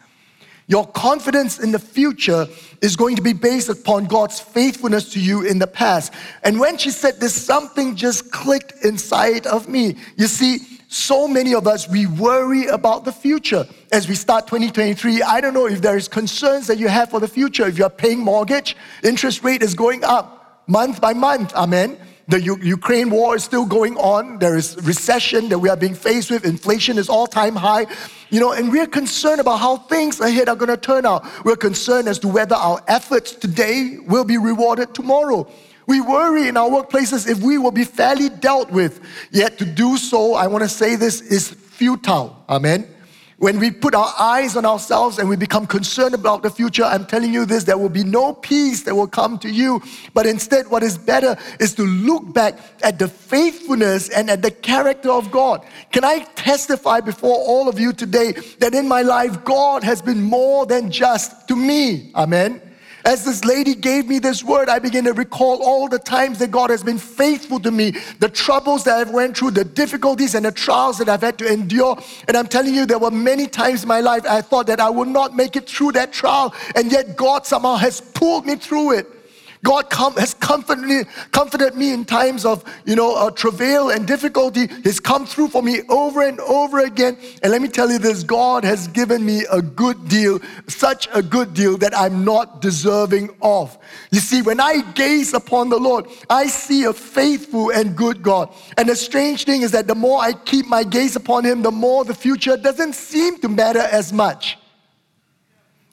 Your 0.68 0.86
confidence 0.86 1.60
in 1.60 1.72
the 1.72 1.80
future 1.80 2.46
is 2.82 2.98
going 2.98 3.16
to 3.16 3.22
be 3.22 3.32
based 3.32 3.70
upon 3.70 4.06
God's 4.06 4.40
faithfulness 4.40 5.14
to 5.14 5.20
you 5.20 5.44
in 5.46 5.60
the 5.60 5.68
past. 5.68 6.14
And 6.44 6.60
when 6.60 6.78
she 6.78 6.92
said 6.92 7.22
this, 7.22 7.34
something 7.34 7.96
just 7.96 8.32
clicked 8.32 8.74
inside 8.84 9.48
of 9.48 9.70
me. 9.70 9.96
You 10.18 10.28
see, 10.28 10.60
so 10.90 11.28
many 11.28 11.54
of 11.54 11.68
us, 11.68 11.88
we 11.88 12.06
worry 12.06 12.68
about 12.68 13.06
the 13.06 13.12
future. 13.14 13.66
As 13.92 14.08
we 14.10 14.16
start 14.16 14.48
2023, 14.48 15.22
I 15.22 15.40
don't 15.40 15.54
know 15.54 15.68
if 15.68 15.82
there 15.82 15.98
is 15.98 16.08
concerns 16.08 16.68
that 16.68 16.78
you 16.78 16.90
have 16.90 17.10
for 17.10 17.20
the 17.20 17.28
future. 17.28 17.66
If 17.66 17.78
you're 17.78 17.90
paying 17.90 18.20
mortgage, 18.20 18.76
interest 19.04 19.44
rate 19.44 19.64
is 19.64 19.74
going 19.74 20.04
up 20.04 20.64
month 20.68 21.00
by 21.00 21.14
month. 21.14 21.54
Amen. 21.56 21.98
The 22.30 22.42
U- 22.42 22.60
Ukraine 22.62 23.10
war 23.10 23.36
is 23.36 23.44
still 23.44 23.66
going 23.66 23.96
on. 23.98 24.38
There 24.40 24.58
is 24.58 24.76
recession 24.84 25.48
that 25.50 25.60
we 25.60 25.70
are 25.70 25.78
being 25.78 25.96
faced 25.96 26.30
with. 26.30 26.44
Inflation 26.46 26.98
is 26.98 27.08
all 27.08 27.26
time 27.26 27.56
high. 27.56 27.86
You 28.30 28.42
know, 28.42 28.52
and 28.52 28.70
we're 28.70 28.88
concerned 28.88 29.40
about 29.40 29.58
how 29.58 29.78
things 29.78 30.20
ahead 30.20 30.50
are 30.50 30.56
going 30.56 30.70
to 30.70 30.78
turn 30.78 31.06
out. 31.06 31.26
We're 31.46 31.56
concerned 31.56 32.10
as 32.10 32.20
to 32.20 32.28
whether 32.28 32.56
our 32.56 32.84
efforts 32.88 33.32
today 33.32 34.00
will 34.06 34.26
be 34.26 34.38
rewarded 34.38 34.94
tomorrow. 34.94 35.50
We 35.88 36.02
worry 36.02 36.50
in 36.50 36.58
our 36.58 36.70
workplaces 36.70 37.30
if 37.30 37.40
we 37.40 37.58
will 37.58 37.72
be 37.72 37.86
fairly 37.86 38.28
dealt 38.28 38.72
with. 38.72 39.00
Yet 39.32 39.58
to 39.60 39.66
do 39.66 39.96
so, 39.96 40.34
I 40.34 40.48
want 40.48 40.64
to 40.64 40.70
say 40.70 40.98
this 40.98 41.22
is 41.22 41.50
futile. 41.50 42.44
Amen. 42.50 42.94
When 43.40 43.60
we 43.60 43.70
put 43.70 43.94
our 43.94 44.12
eyes 44.18 44.56
on 44.56 44.66
ourselves 44.66 45.20
and 45.20 45.30
we 45.30 45.36
become 45.36 45.68
concerned 45.68 46.16
about 46.16 46.42
the 46.42 46.50
future, 46.50 46.84
I'm 46.84 47.06
telling 47.06 47.32
you 47.32 47.46
this, 47.46 47.66
there 47.66 47.78
will 47.78 47.88
be 47.88 48.04
no 48.04 48.34
peace 48.34 48.82
that 48.84 48.96
will 48.96 49.08
come 49.08 49.38
to 49.40 49.50
you. 49.50 49.80
But 50.16 50.26
instead, 50.26 50.68
what 50.72 50.82
is 50.82 50.98
better 50.98 51.38
is 51.60 51.76
to 51.76 51.84
look 51.84 52.34
back 52.34 52.58
at 52.82 52.98
the 52.98 53.08
faithfulness 53.08 54.10
and 54.10 54.32
at 54.32 54.42
the 54.42 54.50
character 54.50 55.12
of 55.12 55.30
God. 55.30 55.64
Can 55.92 56.04
I 56.04 56.24
testify 56.34 57.00
before 57.00 57.38
all 57.38 57.70
of 57.70 57.80
you 57.80 57.94
today 57.94 58.32
that 58.58 58.74
in 58.74 58.88
my 58.88 59.04
life, 59.04 59.44
God 59.44 59.84
has 59.84 60.02
been 60.02 60.24
more 60.24 60.66
than 60.66 60.90
just 60.90 61.48
to 61.48 61.56
me? 61.56 62.12
Amen. 62.16 62.67
As 63.08 63.24
this 63.24 63.46
lady 63.46 63.74
gave 63.74 64.10
me 64.10 64.20
this 64.20 64.44
word, 64.44 64.68
I 64.68 64.80
began 64.80 65.06
to 65.06 65.14
recall 65.14 65.64
all 65.64 65.88
the 65.88 65.98
times 65.98 66.40
that 66.40 66.52
God 66.52 66.70
has 66.70 66.84
been 66.84 66.98
faithful 66.98 67.58
to 67.62 67.72
me, 67.72 67.92
the 68.20 68.28
troubles 68.28 68.84
that 68.84 68.98
I've 68.98 69.12
went 69.12 69.38
through, 69.38 69.52
the 69.52 69.64
difficulties 69.64 70.36
and 70.36 70.44
the 70.44 70.52
trials 70.52 70.98
that 70.98 71.08
I've 71.08 71.22
had 71.22 71.38
to 71.38 71.50
endure. 71.50 71.98
And 72.28 72.36
I'm 72.36 72.48
telling 72.48 72.76
you, 72.76 72.86
there 72.86 73.00
were 73.00 73.10
many 73.10 73.48
times 73.48 73.84
in 73.84 73.88
my 73.88 74.02
life 74.02 74.26
I 74.26 74.42
thought 74.42 74.68
that 74.68 74.82
I 74.82 74.90
would 74.90 75.08
not 75.08 75.38
make 75.38 75.56
it 75.56 75.70
through 75.70 75.94
that 75.94 76.12
trial, 76.12 76.54
and 76.76 76.92
yet 76.92 77.16
God 77.16 77.46
somehow 77.46 77.76
has 77.76 78.02
pulled 78.02 78.46
me 78.46 78.58
through 78.58 78.98
it. 78.98 79.17
God 79.64 79.90
com- 79.90 80.16
has 80.16 80.34
comforted 80.34 80.86
me, 80.86 81.04
comforted 81.32 81.76
me 81.76 81.94
in 81.94 82.06
times 82.06 82.46
of, 82.46 82.64
you 82.86 82.96
know, 82.96 83.16
uh, 83.16 83.32
travail 83.32 83.90
and 83.90 84.08
difficulty. 84.08 84.68
He's 84.84 85.00
come 85.00 85.26
through 85.26 85.50
for 85.50 85.62
me 85.62 85.82
over 85.90 86.22
and 86.22 86.40
over 86.42 86.80
again. 86.80 87.18
And 87.42 87.52
let 87.52 87.62
me 87.62 87.68
tell 87.68 87.92
you 87.92 87.98
this 87.98 88.24
God 88.24 88.64
has 88.64 88.88
given 88.88 89.26
me 89.26 89.46
a 89.52 89.62
good 89.62 90.08
deal, 90.08 90.40
such 90.68 91.08
a 91.14 91.22
good 91.22 91.54
deal 91.54 91.78
that 91.78 91.98
I'm 91.98 92.24
not 92.24 92.62
deserving 92.62 93.30
of. 93.42 93.78
You 94.12 94.20
see, 94.20 94.42
when 94.42 94.60
I 94.60 94.82
gaze 94.94 95.34
upon 95.34 95.70
the 95.70 95.80
Lord, 95.80 96.08
I 96.30 96.48
see 96.48 96.84
a 96.84 96.94
faithful 96.94 97.72
and 97.72 97.96
good 97.96 98.22
God. 98.22 98.54
And 98.78 98.90
the 98.90 98.96
strange 98.96 99.46
thing 99.46 99.62
is 99.62 99.72
that 99.72 99.88
the 99.88 99.96
more 99.96 100.22
I 100.22 100.34
keep 100.34 100.68
my 100.68 100.84
gaze 100.84 101.16
upon 101.16 101.46
Him, 101.46 101.62
the 101.62 101.72
more 101.72 102.06
the 102.06 102.14
future 102.14 102.58
doesn't 102.58 102.94
seem 102.94 103.40
to 103.40 103.50
matter 103.50 103.80
as 103.80 104.14
much. 104.14 104.58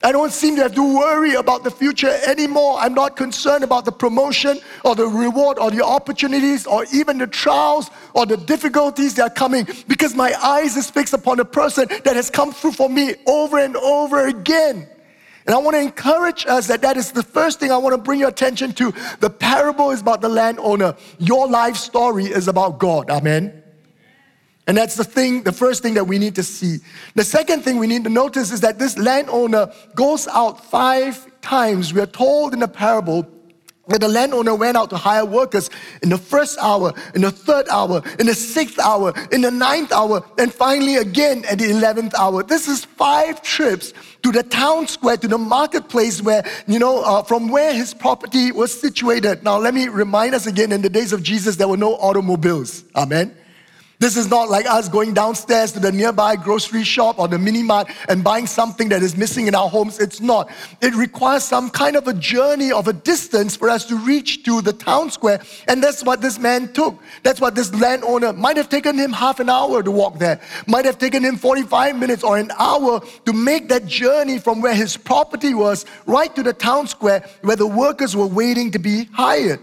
I 0.04 0.12
don't 0.12 0.32
seem 0.32 0.54
to 0.56 0.62
have 0.62 0.74
to 0.74 0.96
worry 0.96 1.32
about 1.32 1.64
the 1.64 1.70
future 1.70 2.14
anymore. 2.26 2.76
I'm 2.78 2.92
not 2.92 3.16
concerned 3.16 3.64
about 3.64 3.86
the 3.86 3.90
promotion 3.90 4.60
or 4.84 4.94
the 4.94 5.06
reward 5.06 5.58
or 5.58 5.70
the 5.70 5.82
opportunities 5.82 6.66
or 6.66 6.84
even 6.92 7.16
the 7.16 7.26
trials 7.26 7.90
or 8.12 8.26
the 8.26 8.36
difficulties 8.36 9.14
that 9.14 9.22
are 9.22 9.34
coming 9.34 9.66
because 9.88 10.14
my 10.14 10.34
eyes 10.42 10.76
is 10.76 10.90
fixed 10.90 11.14
upon 11.14 11.40
a 11.40 11.44
person 11.44 11.88
that 12.04 12.16
has 12.16 12.28
come 12.28 12.52
through 12.52 12.72
for 12.72 12.90
me 12.90 13.14
over 13.26 13.58
and 13.58 13.76
over 13.78 14.26
again. 14.26 14.86
And 15.46 15.54
I 15.54 15.58
want 15.58 15.74
to 15.74 15.80
encourage 15.80 16.44
us 16.44 16.66
that 16.66 16.82
that 16.82 16.98
is 16.98 17.12
the 17.12 17.22
first 17.22 17.58
thing 17.58 17.72
I 17.72 17.78
want 17.78 17.94
to 17.94 18.02
bring 18.02 18.20
your 18.20 18.28
attention 18.28 18.74
to. 18.74 18.92
The 19.20 19.30
parable 19.30 19.90
is 19.90 20.02
about 20.02 20.20
the 20.20 20.28
landowner. 20.28 20.96
Your 21.18 21.48
life 21.48 21.76
story 21.76 22.26
is 22.26 22.46
about 22.46 22.78
God. 22.78 23.08
Amen. 23.08 23.63
And 24.66 24.76
that's 24.76 24.96
the 24.96 25.04
thing, 25.04 25.42
the 25.42 25.52
first 25.52 25.82
thing 25.82 25.94
that 25.94 26.06
we 26.06 26.18
need 26.18 26.34
to 26.36 26.42
see. 26.42 26.78
The 27.14 27.24
second 27.24 27.62
thing 27.62 27.78
we 27.78 27.86
need 27.86 28.04
to 28.04 28.10
notice 28.10 28.50
is 28.50 28.60
that 28.60 28.78
this 28.78 28.96
landowner 28.96 29.70
goes 29.94 30.26
out 30.28 30.64
five 30.64 31.28
times. 31.42 31.92
We 31.92 32.00
are 32.00 32.06
told 32.06 32.54
in 32.54 32.60
the 32.60 32.68
parable 32.68 33.28
that 33.88 34.00
the 34.00 34.08
landowner 34.08 34.54
went 34.54 34.78
out 34.78 34.88
to 34.88 34.96
hire 34.96 35.26
workers 35.26 35.68
in 36.02 36.08
the 36.08 36.16
first 36.16 36.56
hour, 36.58 36.94
in 37.14 37.20
the 37.20 37.30
third 37.30 37.68
hour, 37.68 38.02
in 38.18 38.24
the 38.24 38.34
sixth 38.34 38.78
hour, 38.78 39.12
in 39.30 39.42
the 39.42 39.50
ninth 39.50 39.92
hour, 39.92 40.24
and 40.38 40.50
finally 40.50 40.96
again 40.96 41.44
at 41.44 41.58
the 41.58 41.68
eleventh 41.68 42.14
hour. 42.14 42.42
This 42.42 42.66
is 42.66 42.86
five 42.86 43.42
trips 43.42 43.92
to 44.22 44.32
the 44.32 44.42
town 44.42 44.86
square, 44.86 45.18
to 45.18 45.28
the 45.28 45.36
marketplace 45.36 46.22
where, 46.22 46.42
you 46.66 46.78
know, 46.78 47.02
uh, 47.02 47.22
from 47.24 47.48
where 47.48 47.74
his 47.74 47.92
property 47.92 48.50
was 48.52 48.72
situated. 48.72 49.44
Now, 49.44 49.58
let 49.58 49.74
me 49.74 49.88
remind 49.88 50.34
us 50.34 50.46
again 50.46 50.72
in 50.72 50.80
the 50.80 50.88
days 50.88 51.12
of 51.12 51.22
Jesus, 51.22 51.56
there 51.56 51.68
were 51.68 51.76
no 51.76 51.96
automobiles. 51.96 52.84
Amen. 52.96 53.36
This 54.04 54.18
is 54.18 54.28
not 54.28 54.50
like 54.50 54.66
us 54.66 54.86
going 54.86 55.14
downstairs 55.14 55.72
to 55.72 55.80
the 55.80 55.90
nearby 55.90 56.36
grocery 56.36 56.84
shop 56.84 57.18
or 57.18 57.26
the 57.26 57.38
mini 57.38 57.62
mart 57.62 57.88
and 58.06 58.22
buying 58.22 58.46
something 58.46 58.90
that 58.90 59.02
is 59.02 59.16
missing 59.16 59.46
in 59.46 59.54
our 59.54 59.66
homes. 59.66 59.98
It's 59.98 60.20
not. 60.20 60.50
It 60.82 60.94
requires 60.94 61.42
some 61.42 61.70
kind 61.70 61.96
of 61.96 62.06
a 62.06 62.12
journey 62.12 62.70
of 62.70 62.86
a 62.86 62.92
distance 62.92 63.56
for 63.56 63.70
us 63.70 63.86
to 63.86 63.96
reach 63.96 64.44
to 64.44 64.60
the 64.60 64.74
town 64.74 65.10
square. 65.10 65.40
And 65.68 65.82
that's 65.82 66.04
what 66.04 66.20
this 66.20 66.38
man 66.38 66.70
took. 66.74 66.98
That's 67.22 67.40
what 67.40 67.54
this 67.54 67.74
landowner 67.74 68.34
might 68.34 68.58
have 68.58 68.68
taken 68.68 68.98
him 68.98 69.10
half 69.10 69.40
an 69.40 69.48
hour 69.48 69.82
to 69.82 69.90
walk 69.90 70.18
there, 70.18 70.38
might 70.66 70.84
have 70.84 70.98
taken 70.98 71.24
him 71.24 71.38
45 71.38 71.98
minutes 71.98 72.22
or 72.22 72.36
an 72.36 72.50
hour 72.58 73.00
to 73.24 73.32
make 73.32 73.70
that 73.70 73.86
journey 73.86 74.38
from 74.38 74.60
where 74.60 74.74
his 74.74 74.98
property 74.98 75.54
was 75.54 75.86
right 76.04 76.36
to 76.36 76.42
the 76.42 76.52
town 76.52 76.86
square 76.86 77.26
where 77.40 77.56
the 77.56 77.66
workers 77.66 78.14
were 78.14 78.26
waiting 78.26 78.70
to 78.72 78.78
be 78.78 79.06
hired. 79.14 79.60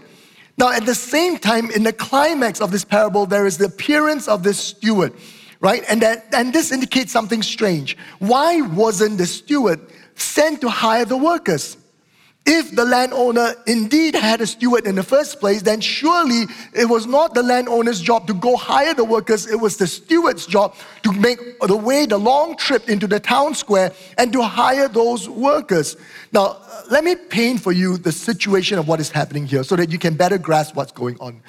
Now, 0.58 0.70
at 0.70 0.86
the 0.86 0.94
same 0.94 1.38
time, 1.38 1.70
in 1.70 1.82
the 1.82 1.92
climax 1.92 2.60
of 2.60 2.70
this 2.70 2.84
parable, 2.84 3.26
there 3.26 3.46
is 3.46 3.58
the 3.58 3.66
appearance 3.66 4.28
of 4.28 4.42
this 4.42 4.58
steward, 4.58 5.14
right? 5.60 5.82
And, 5.88 6.02
that, 6.02 6.26
and 6.34 6.52
this 6.52 6.72
indicates 6.72 7.10
something 7.12 7.42
strange. 7.42 7.96
Why 8.18 8.60
wasn't 8.60 9.18
the 9.18 9.26
steward 9.26 9.80
sent 10.14 10.60
to 10.60 10.68
hire 10.68 11.04
the 11.04 11.16
workers? 11.16 11.76
If 12.44 12.74
the 12.74 12.84
landowner 12.84 13.54
indeed 13.68 14.16
had 14.16 14.40
a 14.40 14.46
steward 14.48 14.84
in 14.84 14.96
the 14.96 15.02
first 15.04 15.38
place, 15.38 15.62
then 15.62 15.80
surely 15.80 16.46
it 16.72 16.88
was 16.88 17.06
not 17.06 17.34
the 17.34 17.42
landowner's 17.42 18.00
job 18.00 18.26
to 18.26 18.34
go 18.34 18.56
hire 18.56 18.94
the 18.94 19.04
workers, 19.04 19.46
it 19.46 19.60
was 19.60 19.76
the 19.76 19.86
steward's 19.86 20.46
job 20.46 20.74
to 21.04 21.12
make 21.12 21.38
the 21.60 21.76
way, 21.76 22.04
the 22.04 22.18
long 22.18 22.56
trip 22.56 22.88
into 22.88 23.06
the 23.06 23.20
town 23.20 23.54
square 23.54 23.92
and 24.18 24.32
to 24.32 24.42
hire 24.42 24.88
those 24.88 25.28
workers. 25.28 25.96
Now, 26.32 26.58
uh, 26.60 26.82
let 26.90 27.04
me 27.04 27.14
paint 27.14 27.60
for 27.60 27.70
you 27.70 27.96
the 27.96 28.10
situation 28.12 28.76
of 28.76 28.88
what 28.88 28.98
is 28.98 29.10
happening 29.10 29.46
here 29.46 29.62
so 29.62 29.76
that 29.76 29.90
you 29.90 29.98
can 29.98 30.14
better 30.14 30.38
grasp 30.38 30.74
what's 30.74 30.92
going 30.92 31.16
on. 31.20 31.40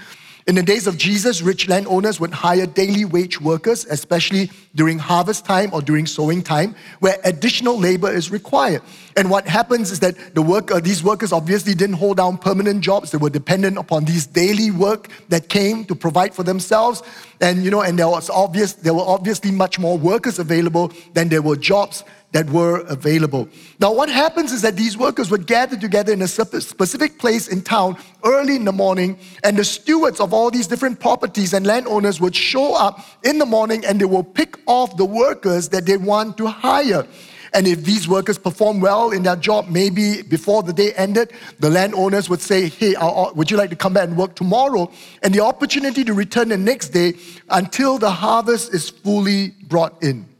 In 0.45 0.55
the 0.55 0.63
days 0.63 0.87
of 0.87 0.97
Jesus, 0.97 1.41
rich 1.41 1.69
landowners 1.69 2.19
would 2.19 2.31
hire 2.33 2.65
daily 2.65 3.05
wage 3.05 3.39
workers, 3.39 3.85
especially 3.85 4.51
during 4.75 4.99
harvest 4.99 5.45
time 5.45 5.69
or 5.73 5.81
during 5.81 6.05
sowing 6.05 6.43
time, 6.43 6.75
where 6.99 7.17
additional 7.23 7.79
labor 7.79 8.11
is 8.11 8.29
required. 8.29 8.81
And 9.15 9.29
what 9.29 9.47
happens 9.47 9.89
is 9.89 10.01
that 10.01 10.35
the 10.35 10.41
worker, 10.41 10.75
uh, 10.75 10.79
these 10.81 11.01
workers 11.01 11.31
obviously 11.31 11.73
didn't 11.73 11.95
hold 11.95 12.17
down 12.17 12.37
permanent 12.37 12.81
jobs. 12.81 13.11
They 13.11 13.17
were 13.17 13.29
dependent 13.29 13.77
upon 13.77 14.03
these 14.03 14.25
daily 14.25 14.69
work 14.69 15.07
that 15.29 15.47
came 15.47 15.85
to 15.85 15.95
provide 15.95 16.33
for 16.33 16.43
themselves. 16.43 17.03
And 17.39 17.63
you 17.63 17.71
know, 17.71 17.81
and 17.81 17.97
there 17.97 18.09
was 18.09 18.29
obvious, 18.29 18.73
there 18.73 18.93
were 18.93 19.05
obviously 19.05 19.51
much 19.51 19.79
more 19.79 19.97
workers 19.97 20.39
available 20.39 20.91
than 21.13 21.29
there 21.29 21.41
were 21.41 21.55
jobs 21.55 22.03
that 22.33 22.49
were 22.49 22.79
available. 22.87 23.47
Now, 23.79 23.93
what 23.93 24.09
happens 24.09 24.51
is 24.51 24.61
that 24.63 24.75
these 24.75 24.97
workers 24.97 25.31
would 25.31 25.47
gather 25.47 25.77
together 25.77 26.11
in 26.11 26.21
a 26.21 26.27
specific 26.27 27.19
place 27.19 27.47
in 27.47 27.61
town 27.61 27.95
early 28.25 28.55
in 28.55 28.65
the 28.65 28.71
morning, 28.71 29.17
and 29.43 29.55
the 29.55 29.63
stewards 29.63 30.19
of 30.19 30.33
all 30.33 30.51
these 30.51 30.67
different 30.67 30.99
properties 30.99 31.53
and 31.53 31.65
landowners 31.65 32.19
would 32.19 32.35
show 32.35 32.75
up 32.75 33.05
in 33.23 33.37
the 33.37 33.45
morning 33.45 33.85
and 33.85 34.01
they 34.01 34.05
will 34.05 34.23
pick 34.23 34.57
off 34.65 34.97
the 34.97 35.05
workers 35.05 35.69
that 35.69 35.85
they 35.85 35.95
want 35.95 36.35
to 36.37 36.47
hire. 36.47 37.07
And 37.53 37.67
if 37.67 37.83
these 37.83 38.07
workers 38.07 38.39
perform 38.39 38.81
well 38.81 39.11
in 39.11 39.21
their 39.21 39.35
job, 39.35 39.69
maybe 39.69 40.23
before 40.23 40.63
the 40.63 40.73
day 40.73 40.91
ended, 40.93 41.33
the 41.59 41.69
landowners 41.69 42.27
would 42.27 42.41
say, 42.41 42.67
Hey, 42.67 42.95
would 43.35 43.51
you 43.51 43.57
like 43.57 43.69
to 43.69 43.75
come 43.75 43.93
back 43.93 44.07
and 44.07 44.17
work 44.17 44.35
tomorrow? 44.35 44.91
And 45.21 45.35
the 45.35 45.41
opportunity 45.41 46.03
to 46.03 46.15
return 46.15 46.49
the 46.49 46.57
next 46.57 46.89
day 46.89 47.13
until 47.49 47.99
the 47.99 48.09
harvest 48.09 48.73
is 48.73 48.89
fully 48.89 49.49
brought 49.67 50.01
in. 50.01 50.32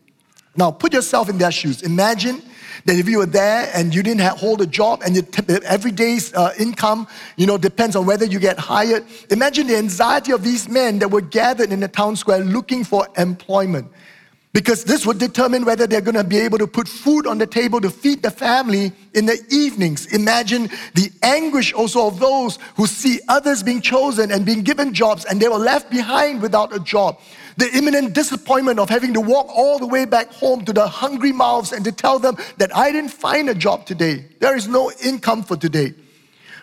Now, 0.56 0.72
put 0.72 0.94
yourself 0.94 1.30
in 1.30 1.38
their 1.38 1.52
shoes. 1.52 1.82
Imagine 1.82 2.42
that 2.86 2.98
if 2.98 3.08
you 3.10 3.20
were 3.20 3.26
there 3.26 3.72
and 3.74 3.94
you 3.94 4.04
didn't 4.04 4.22
have, 4.22 4.38
hold 4.38 4.62
a 4.62 4.68
job 4.68 5.02
and 5.04 5.16
your 5.16 5.26
every 5.66 5.92
day's 5.92 6.34
uh, 6.34 6.54
income, 6.60 7.08
you 7.38 7.48
know, 7.48 7.58
depends 7.58 7.96
on 7.96 8.06
whether 8.06 8.26
you 8.26 8.40
get 8.40 8.60
hired. 8.60 9.06
Imagine 9.30 9.68
the 9.68 9.78
anxiety 9.78 10.32
of 10.32 10.44
these 10.44 10.70
men 10.70 11.00
that 11.00 11.10
were 11.10 11.22
gathered 11.22 11.72
in 11.72 11.80
the 11.80 11.88
town 11.88 12.16
square 12.16 12.40
looking 12.40 12.84
for 12.84 13.08
employment. 13.18 13.88
Because 14.52 14.84
this 14.84 15.04
would 15.08 15.18
determine 15.18 15.66
whether 15.66 15.88
they're 15.88 16.00
going 16.00 16.14
to 16.14 16.24
be 16.24 16.38
able 16.38 16.60
to 16.60 16.68
put 16.68 16.88
food 16.88 17.26
on 17.26 17.40
the 17.40 17.48
table 17.48 17.82
to 17.82 17.90
feed 17.90 18.22
the 18.22 18.30
family 18.30 18.92
in 19.16 19.26
the 19.26 19.44
evenings. 19.50 20.06
Imagine 20.14 20.70
the 20.94 21.12
anguish 21.24 21.74
also 21.74 22.06
of 22.06 22.20
those 22.20 22.60
who 22.76 22.86
see 22.86 23.20
others 23.28 23.64
being 23.64 23.82
chosen 23.82 24.32
and 24.32 24.46
being 24.46 24.62
given 24.62 24.94
jobs 24.94 25.26
and 25.26 25.42
they 25.42 25.48
were 25.48 25.58
left 25.58 25.90
behind 25.90 26.40
without 26.40 26.76
a 26.76 26.80
job 26.80 27.20
the 27.58 27.70
imminent 27.76 28.14
disappointment 28.14 28.80
of 28.80 28.90
having 28.90 29.14
to 29.14 29.22
walk 29.22 29.48
all 29.50 29.80
the 29.80 29.88
way 29.88 30.06
back 30.06 30.32
home 30.32 30.66
to 30.66 30.74
the 30.74 30.88
hungry 30.88 31.32
mouths 31.32 31.72
and 31.72 31.84
to 31.86 31.92
tell 31.92 32.20
them 32.20 32.38
that 32.58 32.76
I 32.76 32.92
didn't 32.92 33.12
find 33.12 33.50
a 33.50 33.56
job 33.56 33.86
today. 33.86 34.26
There 34.40 34.56
is 34.56 34.68
no 34.68 34.92
income 35.04 35.44
for 35.44 35.58
today. 35.58 35.94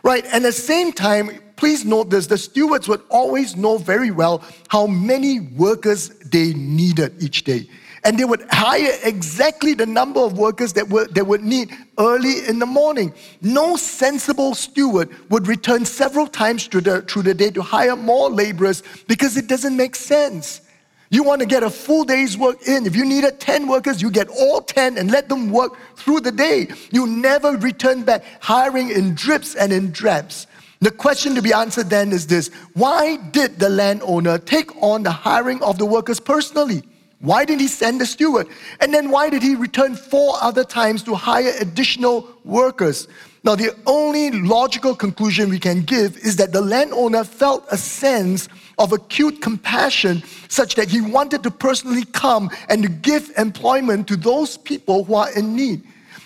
Right? 0.02 0.24
And 0.26 0.36
at 0.36 0.42
the 0.42 0.52
same 0.52 0.92
time, 0.92 1.30
please 1.56 1.84
note 1.84 2.10
this 2.10 2.26
the 2.26 2.38
stewards 2.38 2.88
would 2.88 3.02
always 3.10 3.56
know 3.56 3.76
very 3.76 4.10
well 4.10 4.42
how 4.68 4.86
many 4.86 5.40
workers 5.40 6.08
they 6.30 6.54
needed 6.54 7.22
each 7.22 7.44
day. 7.44 7.68
And 8.02 8.18
they 8.18 8.24
would 8.24 8.46
hire 8.50 8.92
exactly 9.04 9.74
the 9.74 9.84
number 9.84 10.20
of 10.20 10.38
workers 10.38 10.72
that 10.72 10.88
would, 10.88 11.14
they 11.14 11.20
would 11.20 11.42
need 11.42 11.76
early 11.98 12.46
in 12.48 12.58
the 12.58 12.64
morning. 12.64 13.12
No 13.42 13.76
sensible 13.76 14.54
steward 14.54 15.10
would 15.28 15.46
return 15.46 15.84
several 15.84 16.26
times 16.26 16.66
through 16.66 16.80
the, 16.80 17.02
through 17.02 17.22
the 17.22 17.34
day 17.34 17.50
to 17.50 17.60
hire 17.60 17.96
more 17.96 18.30
laborers 18.30 18.82
because 19.06 19.36
it 19.36 19.48
doesn't 19.48 19.76
make 19.76 19.94
sense. 19.96 20.62
You 21.12 21.24
want 21.24 21.40
to 21.40 21.46
get 21.46 21.64
a 21.64 21.70
full 21.70 22.04
day's 22.04 22.38
work 22.38 22.62
in. 22.68 22.86
If 22.86 22.94
you 22.94 23.04
needed 23.04 23.40
10 23.40 23.66
workers, 23.66 24.00
you 24.00 24.12
get 24.12 24.28
all 24.28 24.60
10 24.60 24.96
and 24.96 25.10
let 25.10 25.28
them 25.28 25.50
work 25.50 25.76
through 25.96 26.20
the 26.20 26.30
day. 26.30 26.68
You 26.92 27.08
never 27.08 27.56
return 27.56 28.04
back 28.04 28.22
hiring 28.40 28.90
in 28.90 29.16
drips 29.16 29.56
and 29.56 29.72
in 29.72 29.90
drabs. 29.90 30.46
The 30.78 30.92
question 30.92 31.34
to 31.34 31.42
be 31.42 31.52
answered 31.52 31.90
then 31.90 32.12
is 32.12 32.28
this 32.28 32.48
Why 32.74 33.16
did 33.16 33.58
the 33.58 33.68
landowner 33.68 34.38
take 34.38 34.74
on 34.80 35.02
the 35.02 35.10
hiring 35.10 35.60
of 35.64 35.78
the 35.78 35.84
workers 35.84 36.20
personally? 36.20 36.84
Why 37.20 37.44
did 37.44 37.60
he 37.60 37.68
send 37.68 38.00
the 38.00 38.06
steward? 38.06 38.48
And 38.80 38.94
then 38.94 39.10
why 39.10 39.28
did 39.28 39.42
he 39.42 39.54
return 39.54 39.94
four 39.94 40.36
other 40.40 40.64
times 40.64 41.02
to 41.02 41.14
hire 41.14 41.52
additional 41.60 42.26
workers? 42.44 43.08
Now, 43.44 43.56
the 43.56 43.74
only 43.86 44.30
logical 44.30 44.94
conclusion 44.94 45.50
we 45.50 45.58
can 45.58 45.82
give 45.82 46.16
is 46.18 46.36
that 46.36 46.52
the 46.52 46.60
landowner 46.62 47.24
felt 47.24 47.66
a 47.70 47.76
sense 47.76 48.48
of 48.78 48.92
acute 48.92 49.42
compassion 49.42 50.22
such 50.48 50.74
that 50.76 50.88
he 50.88 51.00
wanted 51.02 51.42
to 51.42 51.50
personally 51.50 52.04
come 52.12 52.50
and 52.68 52.82
to 52.82 52.88
give 52.88 53.30
employment 53.36 54.08
to 54.08 54.16
those 54.16 54.56
people 54.56 55.04
who 55.04 55.14
are 55.14 55.30
in 55.32 55.54
need. 55.54 55.82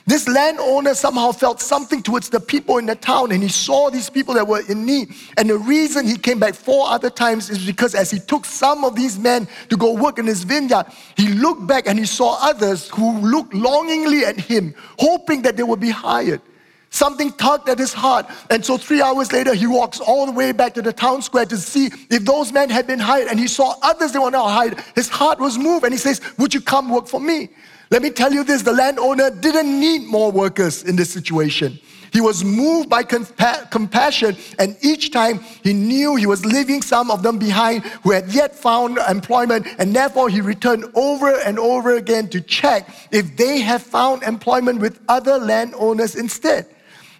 This 0.06 0.28
landowner 0.28 0.94
somehow 0.94 1.32
felt 1.32 1.62
something 1.62 2.02
towards 2.02 2.28
the 2.28 2.38
people 2.38 2.76
in 2.76 2.84
the 2.84 2.94
town 2.94 3.32
and 3.32 3.42
he 3.42 3.48
saw 3.48 3.88
these 3.88 4.10
people 4.10 4.34
that 4.34 4.46
were 4.46 4.60
in 4.68 4.84
need. 4.84 5.14
And 5.38 5.48
the 5.48 5.56
reason 5.56 6.06
he 6.06 6.18
came 6.18 6.38
back 6.38 6.54
four 6.54 6.86
other 6.88 7.08
times 7.08 7.48
is 7.48 7.64
because 7.64 7.94
as 7.94 8.10
he 8.10 8.18
took 8.18 8.44
some 8.44 8.84
of 8.84 8.94
these 8.94 9.18
men 9.18 9.48
to 9.70 9.78
go 9.78 9.94
work 9.94 10.18
in 10.18 10.26
his 10.26 10.44
vineyard, 10.44 10.86
he 11.16 11.28
looked 11.28 11.66
back 11.66 11.86
and 11.86 11.98
he 11.98 12.04
saw 12.04 12.36
others 12.42 12.90
who 12.90 13.18
looked 13.20 13.54
longingly 13.54 14.26
at 14.26 14.38
him, 14.38 14.74
hoping 14.98 15.40
that 15.40 15.56
they 15.56 15.62
would 15.62 15.80
be 15.80 15.90
hired. 15.90 16.42
Something 16.90 17.32
tugged 17.32 17.68
at 17.70 17.78
his 17.78 17.92
heart. 17.92 18.26
And 18.50 18.64
so 18.64 18.76
three 18.76 19.00
hours 19.00 19.32
later, 19.32 19.54
he 19.54 19.66
walks 19.66 20.00
all 20.00 20.26
the 20.26 20.32
way 20.32 20.52
back 20.52 20.74
to 20.74 20.82
the 20.82 20.92
town 20.92 21.22
square 21.22 21.46
to 21.46 21.56
see 21.56 21.86
if 22.10 22.24
those 22.24 22.52
men 22.52 22.68
had 22.68 22.86
been 22.86 23.00
hired. 23.00 23.28
And 23.28 23.40
he 23.40 23.48
saw 23.48 23.74
others 23.82 24.12
that 24.12 24.20
were 24.20 24.30
not 24.30 24.50
hired. 24.50 24.78
His 24.94 25.08
heart 25.08 25.40
was 25.40 25.58
moved 25.58 25.84
and 25.84 25.92
he 25.92 25.98
says, 25.98 26.20
Would 26.38 26.54
you 26.54 26.60
come 26.60 26.90
work 26.90 27.08
for 27.08 27.18
me? 27.18 27.48
Let 27.90 28.02
me 28.02 28.10
tell 28.10 28.32
you 28.32 28.44
this 28.44 28.62
the 28.62 28.72
landowner 28.72 29.30
didn't 29.30 29.80
need 29.80 30.06
more 30.06 30.32
workers 30.32 30.82
in 30.84 30.96
this 30.96 31.10
situation. 31.10 31.78
He 32.12 32.20
was 32.20 32.44
moved 32.44 32.88
by 32.88 33.02
compa- 33.02 33.68
compassion, 33.72 34.36
and 34.60 34.76
each 34.82 35.10
time 35.10 35.40
he 35.64 35.72
knew 35.72 36.14
he 36.14 36.26
was 36.26 36.44
leaving 36.46 36.80
some 36.80 37.10
of 37.10 37.24
them 37.24 37.38
behind 37.38 37.82
who 38.04 38.12
had 38.12 38.28
yet 38.28 38.54
found 38.54 38.98
employment, 39.08 39.66
and 39.78 39.94
therefore 39.94 40.28
he 40.28 40.40
returned 40.40 40.84
over 40.94 41.40
and 41.40 41.58
over 41.58 41.96
again 41.96 42.28
to 42.28 42.40
check 42.40 42.88
if 43.10 43.36
they 43.36 43.58
have 43.60 43.82
found 43.82 44.22
employment 44.22 44.80
with 44.80 45.00
other 45.08 45.38
landowners 45.38 46.14
instead. 46.14 46.66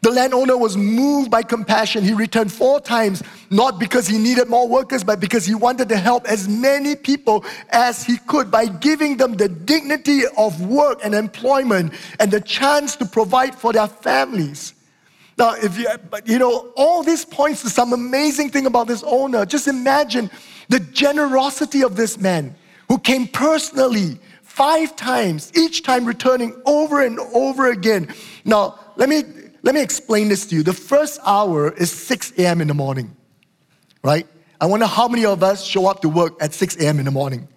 The 0.04 0.10
landowner 0.10 0.58
was 0.58 0.76
moved 0.76 1.30
by 1.30 1.42
compassion. 1.42 2.04
He 2.04 2.12
returned 2.12 2.52
four 2.52 2.78
times, 2.78 3.22
not 3.48 3.80
because 3.80 4.06
he 4.06 4.18
needed 4.18 4.50
more 4.50 4.68
workers, 4.68 5.02
but 5.02 5.18
because 5.18 5.46
he 5.46 5.54
wanted 5.54 5.88
to 5.88 5.96
help 5.96 6.26
as 6.26 6.46
many 6.46 6.94
people 6.94 7.42
as 7.70 8.04
he 8.04 8.18
could 8.18 8.50
by 8.50 8.66
giving 8.66 9.16
them 9.16 9.32
the 9.32 9.48
dignity 9.48 10.24
of 10.36 10.60
work 10.60 11.00
and 11.02 11.14
employment 11.14 11.94
and 12.20 12.30
the 12.30 12.42
chance 12.42 12.96
to 12.96 13.06
provide 13.06 13.54
for 13.54 13.72
their 13.72 13.86
families. 13.86 14.74
Now, 15.38 15.54
if 15.54 15.78
you, 15.78 15.88
but 16.10 16.28
you 16.28 16.38
know, 16.38 16.70
all 16.76 17.02
this 17.02 17.24
points 17.24 17.62
to 17.62 17.70
some 17.70 17.94
amazing 17.94 18.50
thing 18.50 18.66
about 18.66 18.88
this 18.88 19.02
owner. 19.04 19.46
Just 19.46 19.68
imagine 19.68 20.30
the 20.68 20.80
generosity 20.80 21.82
of 21.82 21.96
this 21.96 22.18
man 22.18 22.54
who 22.90 22.98
came 22.98 23.26
personally 23.26 24.18
five 24.42 24.96
times, 24.96 25.50
each 25.56 25.82
time 25.82 26.04
returning 26.04 26.60
over 26.66 27.00
and 27.00 27.18
over 27.32 27.70
again. 27.70 28.14
Now, 28.44 28.78
let 28.96 29.08
me 29.08 29.22
let 29.64 29.74
me 29.74 29.80
explain 29.80 30.28
this 30.28 30.44
to 30.46 30.56
you. 30.56 30.62
The 30.62 30.74
first 30.74 31.18
hour 31.24 31.72
is 31.72 31.90
6 31.90 32.34
a.m. 32.38 32.60
in 32.60 32.68
the 32.68 32.74
morning, 32.74 33.16
right? 34.02 34.26
I 34.60 34.66
wonder 34.66 34.86
how 34.86 35.08
many 35.08 35.24
of 35.24 35.42
us 35.42 35.64
show 35.64 35.86
up 35.86 36.02
to 36.02 36.08
work 36.08 36.34
at 36.38 36.52
6 36.52 36.76
a.m. 36.76 36.98
in 36.98 37.06
the 37.06 37.10
morning. 37.10 37.48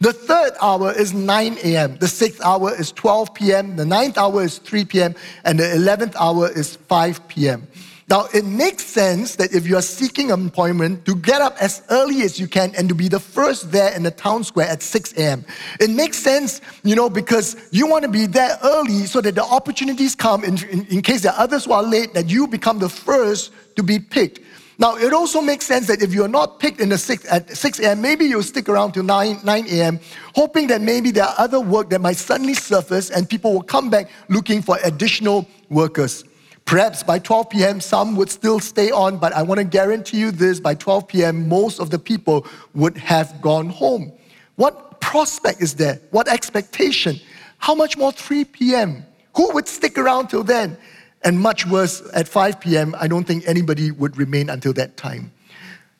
The 0.00 0.12
third 0.12 0.54
hour 0.60 0.92
is 0.92 1.14
9 1.14 1.58
a.m. 1.62 1.96
The 1.98 2.08
sixth 2.08 2.42
hour 2.42 2.74
is 2.74 2.90
12 2.90 3.34
p.m. 3.34 3.76
The 3.76 3.86
ninth 3.86 4.18
hour 4.18 4.42
is 4.42 4.58
3 4.58 4.84
p.m. 4.86 5.14
And 5.44 5.60
the 5.60 5.62
11th 5.62 6.16
hour 6.16 6.50
is 6.50 6.74
5 6.74 7.28
p.m. 7.28 7.68
Now, 8.08 8.26
it 8.34 8.44
makes 8.44 8.84
sense 8.84 9.36
that 9.36 9.54
if 9.54 9.66
you 9.66 9.76
are 9.76 9.82
seeking 9.82 10.30
employment, 10.30 11.04
to 11.06 11.14
get 11.14 11.40
up 11.40 11.56
as 11.60 11.82
early 11.90 12.22
as 12.22 12.38
you 12.38 12.48
can 12.48 12.74
and 12.76 12.88
to 12.88 12.94
be 12.94 13.08
the 13.08 13.20
first 13.20 13.70
there 13.70 13.94
in 13.94 14.02
the 14.02 14.10
town 14.10 14.44
square 14.44 14.66
at 14.68 14.82
6 14.82 15.12
a.m. 15.14 15.44
It 15.80 15.90
makes 15.90 16.18
sense, 16.18 16.60
you 16.82 16.96
know, 16.96 17.08
because 17.08 17.56
you 17.70 17.86
want 17.86 18.04
to 18.04 18.10
be 18.10 18.26
there 18.26 18.58
early 18.62 19.06
so 19.06 19.20
that 19.20 19.34
the 19.34 19.44
opportunities 19.44 20.14
come 20.14 20.44
in, 20.44 20.62
in, 20.64 20.84
in 20.86 21.02
case 21.02 21.22
there 21.22 21.32
are 21.32 21.40
others 21.40 21.64
who 21.64 21.72
are 21.72 21.82
late, 21.82 22.12
that 22.14 22.28
you 22.28 22.46
become 22.48 22.78
the 22.78 22.88
first 22.88 23.52
to 23.76 23.82
be 23.82 23.98
picked. 23.98 24.40
Now, 24.78 24.96
it 24.96 25.12
also 25.12 25.40
makes 25.40 25.66
sense 25.66 25.86
that 25.86 26.02
if 26.02 26.12
you're 26.12 26.26
not 26.26 26.58
picked 26.58 26.80
in 26.80 26.88
the 26.88 26.98
six, 26.98 27.24
at 27.30 27.56
6 27.56 27.78
a.m., 27.80 28.02
maybe 28.02 28.24
you'll 28.24 28.42
stick 28.42 28.68
around 28.68 28.92
till 28.92 29.04
9, 29.04 29.40
9 29.44 29.66
a.m., 29.68 30.00
hoping 30.34 30.66
that 30.68 30.80
maybe 30.80 31.12
there 31.12 31.24
are 31.24 31.34
other 31.38 31.60
work 31.60 31.88
that 31.90 32.00
might 32.00 32.16
suddenly 32.16 32.54
surface 32.54 33.10
and 33.10 33.28
people 33.28 33.52
will 33.52 33.62
come 33.62 33.90
back 33.90 34.10
looking 34.28 34.60
for 34.60 34.78
additional 34.82 35.46
workers. 35.68 36.24
Perhaps 36.72 37.02
by 37.02 37.18
12 37.18 37.50
p.m., 37.50 37.80
some 37.82 38.16
would 38.16 38.30
still 38.30 38.58
stay 38.58 38.90
on, 38.90 39.18
but 39.18 39.34
I 39.34 39.42
want 39.42 39.58
to 39.58 39.64
guarantee 39.64 40.16
you 40.16 40.30
this 40.30 40.58
by 40.58 40.74
12 40.74 41.06
p.m., 41.06 41.46
most 41.46 41.78
of 41.80 41.90
the 41.90 41.98
people 41.98 42.46
would 42.74 42.96
have 42.96 43.42
gone 43.42 43.68
home. 43.68 44.10
What 44.56 44.98
prospect 44.98 45.60
is 45.60 45.74
there? 45.74 46.00
What 46.12 46.28
expectation? 46.28 47.20
How 47.58 47.74
much 47.74 47.98
more 47.98 48.10
3 48.10 48.46
p.m.? 48.46 49.04
Who 49.36 49.52
would 49.52 49.68
stick 49.68 49.98
around 49.98 50.28
till 50.28 50.44
then? 50.44 50.78
And 51.22 51.38
much 51.38 51.66
worse, 51.66 52.02
at 52.14 52.26
5 52.26 52.60
p.m., 52.60 52.96
I 52.98 53.06
don't 53.06 53.24
think 53.24 53.44
anybody 53.46 53.90
would 53.90 54.16
remain 54.16 54.48
until 54.48 54.72
that 54.72 54.96
time. 54.96 55.30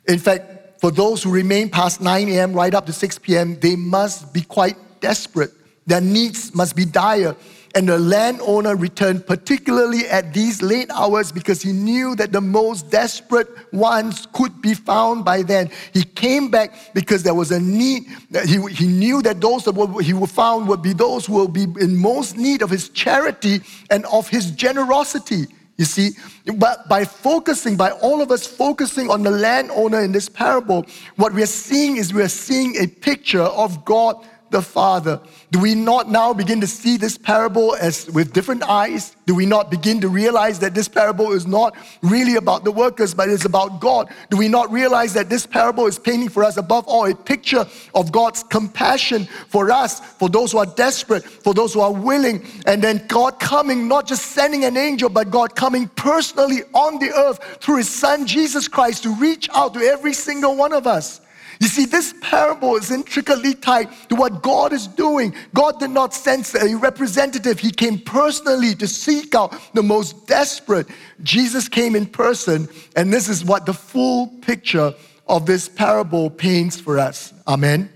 In 0.08 0.18
fact, 0.18 0.80
for 0.80 0.90
those 0.90 1.22
who 1.22 1.30
remain 1.30 1.68
past 1.68 2.00
9 2.00 2.28
a.m., 2.30 2.54
right 2.54 2.72
up 2.72 2.86
to 2.86 2.94
6 2.94 3.18
p.m., 3.18 3.60
they 3.60 3.76
must 3.76 4.32
be 4.32 4.40
quite 4.40 4.78
desperate. 5.00 5.52
Their 5.86 6.00
needs 6.00 6.54
must 6.54 6.74
be 6.74 6.86
dire. 6.86 7.36
And 7.74 7.88
the 7.88 7.98
landowner 7.98 8.76
returned 8.76 9.26
particularly 9.26 10.06
at 10.06 10.34
these 10.34 10.62
late 10.62 10.90
hours 10.90 11.32
because 11.32 11.62
he 11.62 11.72
knew 11.72 12.14
that 12.16 12.30
the 12.30 12.40
most 12.40 12.90
desperate 12.90 13.48
ones 13.72 14.26
could 14.32 14.60
be 14.60 14.74
found 14.74 15.24
by 15.24 15.42
then. 15.42 15.70
He 15.94 16.04
came 16.04 16.50
back 16.50 16.74
because 16.94 17.22
there 17.22 17.34
was 17.34 17.50
a 17.50 17.60
need. 17.60 18.04
He, 18.46 18.60
he 18.68 18.86
knew 18.86 19.22
that 19.22 19.40
those 19.40 19.64
that 19.64 20.02
he 20.04 20.12
would 20.12 20.30
found 20.30 20.68
would 20.68 20.82
be 20.82 20.92
those 20.92 21.26
who 21.26 21.34
will 21.34 21.48
be 21.48 21.66
in 21.80 21.96
most 21.96 22.36
need 22.36 22.60
of 22.60 22.68
his 22.68 22.90
charity 22.90 23.60
and 23.90 24.04
of 24.06 24.28
his 24.28 24.50
generosity. 24.50 25.46
You 25.78 25.86
see, 25.86 26.10
but 26.58 26.88
by 26.88 27.04
focusing, 27.04 27.76
by 27.76 27.90
all 27.90 28.20
of 28.20 28.30
us 28.30 28.46
focusing 28.46 29.10
on 29.10 29.22
the 29.22 29.30
landowner 29.30 30.02
in 30.02 30.12
this 30.12 30.28
parable, 30.28 30.84
what 31.16 31.32
we 31.32 31.42
are 31.42 31.46
seeing 31.46 31.96
is 31.96 32.12
we 32.12 32.22
are 32.22 32.28
seeing 32.28 32.76
a 32.76 32.86
picture 32.86 33.42
of 33.42 33.84
God 33.84 34.24
the 34.52 34.62
Father? 34.62 35.20
Do 35.50 35.58
we 35.58 35.74
not 35.74 36.08
now 36.08 36.32
begin 36.32 36.60
to 36.60 36.66
see 36.66 36.96
this 36.96 37.18
parable 37.18 37.74
as 37.74 38.08
with 38.10 38.32
different 38.32 38.62
eyes? 38.62 39.16
Do 39.26 39.34
we 39.34 39.46
not 39.46 39.70
begin 39.70 40.00
to 40.02 40.08
realize 40.08 40.58
that 40.60 40.74
this 40.74 40.88
parable 40.88 41.32
is 41.32 41.46
not 41.46 41.74
really 42.02 42.36
about 42.36 42.64
the 42.64 42.70
workers, 42.70 43.14
but 43.14 43.28
it's 43.28 43.44
about 43.44 43.80
God? 43.80 44.08
Do 44.30 44.36
we 44.36 44.48
not 44.48 44.70
realize 44.70 45.14
that 45.14 45.28
this 45.28 45.46
parable 45.46 45.86
is 45.86 45.98
painting 45.98 46.28
for 46.28 46.44
us, 46.44 46.56
above 46.58 46.86
all, 46.86 47.10
a 47.10 47.14
picture 47.14 47.66
of 47.94 48.12
God's 48.12 48.44
compassion 48.44 49.24
for 49.48 49.70
us, 49.70 50.00
for 50.00 50.28
those 50.28 50.52
who 50.52 50.58
are 50.58 50.66
desperate, 50.66 51.24
for 51.24 51.54
those 51.54 51.74
who 51.74 51.80
are 51.80 51.92
willing, 51.92 52.44
and 52.66 52.82
then 52.82 53.04
God 53.08 53.40
coming, 53.40 53.88
not 53.88 54.06
just 54.06 54.26
sending 54.26 54.64
an 54.64 54.76
angel, 54.76 55.08
but 55.08 55.30
God 55.30 55.56
coming 55.56 55.88
personally 55.88 56.62
on 56.74 56.98
the 56.98 57.10
earth 57.10 57.58
through 57.60 57.78
His 57.78 57.88
Son 57.88 58.26
Jesus 58.26 58.68
Christ 58.68 59.02
to 59.04 59.14
reach 59.14 59.48
out 59.54 59.72
to 59.74 59.80
every 59.80 60.12
single 60.12 60.56
one 60.56 60.74
of 60.74 60.86
us? 60.86 61.21
You 61.62 61.68
see, 61.68 61.84
this 61.84 62.12
parable 62.20 62.74
is 62.74 62.90
intricately 62.90 63.54
tied 63.54 63.88
to 64.08 64.16
what 64.16 64.42
God 64.42 64.72
is 64.72 64.88
doing. 64.88 65.32
God 65.54 65.78
did 65.78 65.90
not 65.90 66.12
send 66.12 66.50
a 66.60 66.74
representative, 66.74 67.60
He 67.60 67.70
came 67.70 68.00
personally 68.00 68.74
to 68.74 68.88
seek 68.88 69.36
out 69.36 69.54
the 69.72 69.82
most 69.84 70.26
desperate. 70.26 70.88
Jesus 71.22 71.68
came 71.68 71.94
in 71.94 72.06
person, 72.06 72.68
and 72.96 73.12
this 73.12 73.28
is 73.28 73.44
what 73.44 73.64
the 73.64 73.72
full 73.72 74.26
picture 74.40 74.92
of 75.28 75.46
this 75.46 75.68
parable 75.68 76.30
paints 76.30 76.80
for 76.80 76.98
us. 76.98 77.32
Amen. 77.46 77.88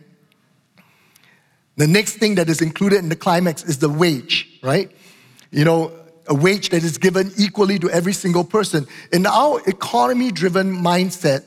The 1.74 1.88
next 1.88 2.18
thing 2.18 2.36
that 2.36 2.48
is 2.48 2.62
included 2.62 3.00
in 3.00 3.08
the 3.08 3.16
climax 3.16 3.64
is 3.64 3.80
the 3.80 3.90
wage, 3.90 4.60
right? 4.62 4.92
You 5.50 5.64
know, 5.64 5.90
a 6.28 6.34
wage 6.36 6.68
that 6.68 6.84
is 6.84 6.98
given 6.98 7.32
equally 7.36 7.80
to 7.80 7.90
every 7.90 8.12
single 8.12 8.44
person. 8.44 8.86
In 9.12 9.26
our 9.26 9.60
economy 9.66 10.30
driven 10.30 10.72
mindset, 10.72 11.42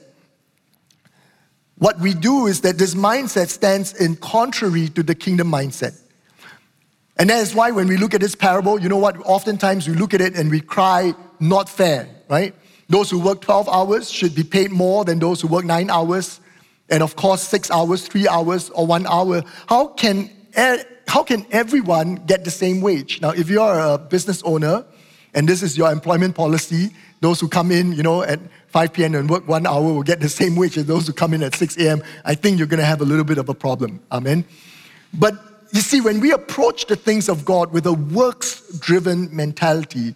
what 1.79 1.97
we 1.99 2.13
do 2.13 2.47
is 2.47 2.61
that 2.61 2.77
this 2.77 2.93
mindset 2.93 3.47
stands 3.47 3.93
in 3.93 4.17
contrary 4.17 4.89
to 4.89 5.01
the 5.01 5.15
kingdom 5.15 5.49
mindset. 5.49 5.99
And 7.17 7.29
that 7.29 7.41
is 7.41 7.55
why 7.55 7.71
when 7.71 7.87
we 7.87 7.97
look 7.97 8.13
at 8.13 8.21
this 8.21 8.35
parable, 8.35 8.79
you 8.79 8.87
know 8.87 8.97
what? 8.97 9.17
Oftentimes 9.25 9.87
we 9.87 9.95
look 9.95 10.13
at 10.13 10.21
it 10.21 10.35
and 10.35 10.51
we 10.51 10.61
cry, 10.61 11.13
not 11.39 11.67
fair, 11.69 12.09
right? 12.29 12.53
Those 12.89 13.09
who 13.09 13.19
work 13.19 13.41
12 13.41 13.69
hours 13.69 14.09
should 14.09 14.35
be 14.35 14.43
paid 14.43 14.71
more 14.71 15.05
than 15.05 15.19
those 15.19 15.41
who 15.41 15.47
work 15.47 15.63
nine 15.63 15.89
hours. 15.89 16.41
And 16.89 17.01
of 17.01 17.15
course, 17.15 17.41
six 17.41 17.71
hours, 17.71 18.07
three 18.07 18.27
hours, 18.27 18.69
or 18.71 18.85
one 18.85 19.05
hour. 19.07 19.43
How 19.67 19.87
can, 19.87 20.29
how 21.07 21.23
can 21.23 21.45
everyone 21.51 22.15
get 22.25 22.43
the 22.43 22.51
same 22.51 22.81
wage? 22.81 23.21
Now, 23.21 23.29
if 23.29 23.49
you're 23.49 23.79
a 23.79 23.97
business 23.97 24.41
owner 24.43 24.85
and 25.33 25.47
this 25.47 25.61
is 25.61 25.77
your 25.77 25.91
employment 25.91 26.35
policy, 26.35 26.89
those 27.21 27.39
who 27.39 27.47
come 27.47 27.71
in, 27.71 27.93
you 27.93 28.03
know, 28.03 28.23
at 28.23 28.39
5 28.69 28.93
p.m. 28.93 29.15
and 29.15 29.29
work 29.29 29.47
one 29.47 29.65
hour 29.65 29.81
will 29.81 30.03
get 30.03 30.19
the 30.19 30.29
same 30.29 30.55
wage 30.55 30.77
as 30.77 30.85
those 30.85 31.07
who 31.07 31.13
come 31.13 31.33
in 31.33 31.41
at 31.41 31.55
6 31.55 31.77
a.m., 31.77 32.03
I 32.23 32.35
think 32.35 32.57
you're 32.57 32.67
going 32.67 32.79
to 32.79 32.85
have 32.85 33.01
a 33.01 33.05
little 33.05 33.23
bit 33.23 33.37
of 33.37 33.49
a 33.49 33.53
problem. 33.53 33.99
Amen. 34.11 34.45
But 35.13 35.33
you 35.71 35.81
see, 35.81 36.01
when 36.01 36.19
we 36.19 36.31
approach 36.31 36.85
the 36.85 36.95
things 36.95 37.29
of 37.29 37.45
God 37.45 37.71
with 37.71 37.85
a 37.85 37.93
works 37.93 38.61
driven 38.79 39.35
mentality, 39.35 40.15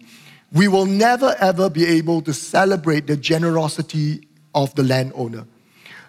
we 0.52 0.68
will 0.68 0.86
never 0.86 1.34
ever 1.40 1.68
be 1.68 1.84
able 1.84 2.22
to 2.22 2.32
celebrate 2.32 3.06
the 3.06 3.16
generosity 3.16 4.28
of 4.54 4.74
the 4.76 4.84
landowner. 4.84 5.46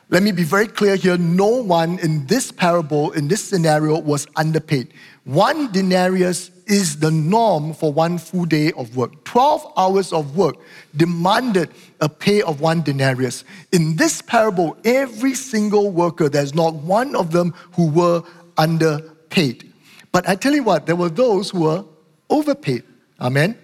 Let 0.09 0.21
me 0.21 0.31
be 0.31 0.43
very 0.43 0.67
clear 0.67 0.95
here 0.95 1.17
no 1.17 1.47
one 1.47 1.97
in 1.99 2.27
this 2.27 2.51
parable, 2.51 3.11
in 3.13 3.27
this 3.27 3.43
scenario, 3.43 3.99
was 3.99 4.27
underpaid. 4.35 4.93
One 5.23 5.71
denarius 5.71 6.51
is 6.67 6.99
the 6.99 7.11
norm 7.11 7.73
for 7.73 7.91
one 7.93 8.17
full 8.17 8.45
day 8.45 8.71
of 8.73 8.95
work. 8.95 9.23
12 9.23 9.73
hours 9.77 10.11
of 10.13 10.35
work 10.35 10.55
demanded 10.95 11.69
a 12.01 12.09
pay 12.09 12.41
of 12.41 12.61
one 12.61 12.81
denarius. 12.81 13.43
In 13.71 13.95
this 13.95 14.21
parable, 14.21 14.77
every 14.83 15.33
single 15.33 15.91
worker, 15.91 16.29
there's 16.29 16.53
not 16.53 16.73
one 16.75 17.15
of 17.15 17.31
them 17.31 17.53
who 17.73 17.89
were 17.89 18.23
underpaid. 18.57 19.71
But 20.11 20.27
I 20.27 20.35
tell 20.35 20.53
you 20.53 20.63
what, 20.63 20.85
there 20.85 20.95
were 20.95 21.09
those 21.09 21.49
who 21.49 21.61
were 21.61 21.85
overpaid. 22.29 22.83
Amen. 23.19 23.57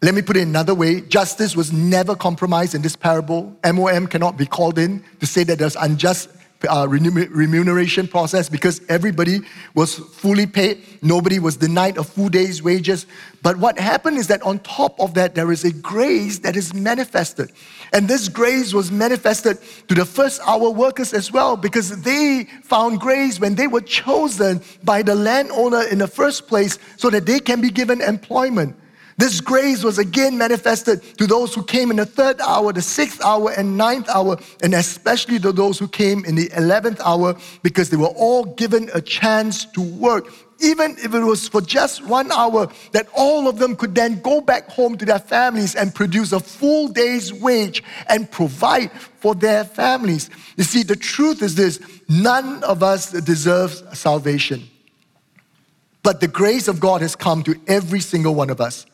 Let 0.00 0.14
me 0.14 0.22
put 0.22 0.36
it 0.36 0.42
another 0.42 0.74
way 0.74 1.00
justice 1.00 1.56
was 1.56 1.72
never 1.72 2.14
compromised 2.14 2.74
in 2.74 2.82
this 2.82 2.94
parable. 2.94 3.56
MOM 3.64 4.06
cannot 4.06 4.36
be 4.36 4.46
called 4.46 4.78
in 4.78 5.04
to 5.18 5.26
say 5.26 5.42
that 5.44 5.58
there's 5.58 5.74
unjust 5.74 6.30
uh, 6.68 6.86
remuneration 6.88 8.08
process 8.08 8.48
because 8.48 8.80
everybody 8.88 9.40
was 9.74 9.94
fully 9.94 10.46
paid. 10.46 10.82
Nobody 11.02 11.38
was 11.38 11.56
denied 11.56 11.98
a 11.98 12.02
full 12.02 12.28
day's 12.28 12.62
wages. 12.62 13.06
But 13.42 13.58
what 13.58 13.78
happened 13.78 14.18
is 14.18 14.26
that 14.26 14.42
on 14.42 14.58
top 14.60 14.98
of 14.98 15.14
that, 15.14 15.36
there 15.36 15.52
is 15.52 15.64
a 15.64 15.72
grace 15.72 16.40
that 16.40 16.56
is 16.56 16.74
manifested. 16.74 17.52
And 17.92 18.08
this 18.08 18.28
grace 18.28 18.74
was 18.74 18.90
manifested 18.90 19.58
to 19.86 19.94
the 19.94 20.04
first 20.04 20.40
hour 20.46 20.70
workers 20.70 21.14
as 21.14 21.30
well 21.30 21.56
because 21.56 22.02
they 22.02 22.48
found 22.64 23.00
grace 23.00 23.38
when 23.38 23.54
they 23.54 23.68
were 23.68 23.80
chosen 23.80 24.60
by 24.82 25.02
the 25.02 25.14
landowner 25.14 25.82
in 25.82 25.98
the 25.98 26.08
first 26.08 26.48
place 26.48 26.78
so 26.96 27.08
that 27.10 27.26
they 27.26 27.38
can 27.38 27.60
be 27.60 27.70
given 27.70 28.00
employment. 28.00 28.74
This 29.18 29.40
grace 29.40 29.82
was 29.82 29.98
again 29.98 30.38
manifested 30.38 31.02
to 31.18 31.26
those 31.26 31.52
who 31.52 31.64
came 31.64 31.90
in 31.90 31.96
the 31.96 32.06
third 32.06 32.40
hour, 32.40 32.72
the 32.72 32.80
sixth 32.80 33.20
hour, 33.24 33.50
and 33.50 33.76
ninth 33.76 34.08
hour, 34.08 34.38
and 34.62 34.74
especially 34.74 35.40
to 35.40 35.50
those 35.50 35.76
who 35.76 35.88
came 35.88 36.24
in 36.24 36.36
the 36.36 36.48
eleventh 36.56 37.00
hour, 37.04 37.36
because 37.64 37.90
they 37.90 37.96
were 37.96 38.14
all 38.16 38.44
given 38.44 38.88
a 38.94 39.00
chance 39.00 39.64
to 39.66 39.80
work. 39.80 40.32
Even 40.60 40.92
if 40.98 41.14
it 41.14 41.20
was 41.20 41.48
for 41.48 41.60
just 41.60 42.04
one 42.06 42.30
hour, 42.30 42.68
that 42.92 43.08
all 43.12 43.48
of 43.48 43.58
them 43.58 43.74
could 43.74 43.96
then 43.96 44.20
go 44.20 44.40
back 44.40 44.68
home 44.70 44.96
to 44.98 45.04
their 45.04 45.18
families 45.18 45.74
and 45.74 45.92
produce 45.92 46.30
a 46.30 46.38
full 46.38 46.86
day's 46.86 47.32
wage 47.32 47.82
and 48.08 48.30
provide 48.30 48.92
for 49.18 49.34
their 49.34 49.64
families. 49.64 50.30
You 50.56 50.62
see, 50.62 50.84
the 50.84 50.96
truth 50.96 51.42
is 51.42 51.56
this 51.56 51.80
none 52.08 52.62
of 52.62 52.84
us 52.84 53.10
deserves 53.10 53.82
salvation. 53.98 54.68
But 56.04 56.20
the 56.20 56.28
grace 56.28 56.68
of 56.68 56.78
God 56.78 57.00
has 57.00 57.16
come 57.16 57.42
to 57.42 57.60
every 57.66 58.00
single 58.00 58.36
one 58.36 58.50
of 58.50 58.60
us. 58.60 58.86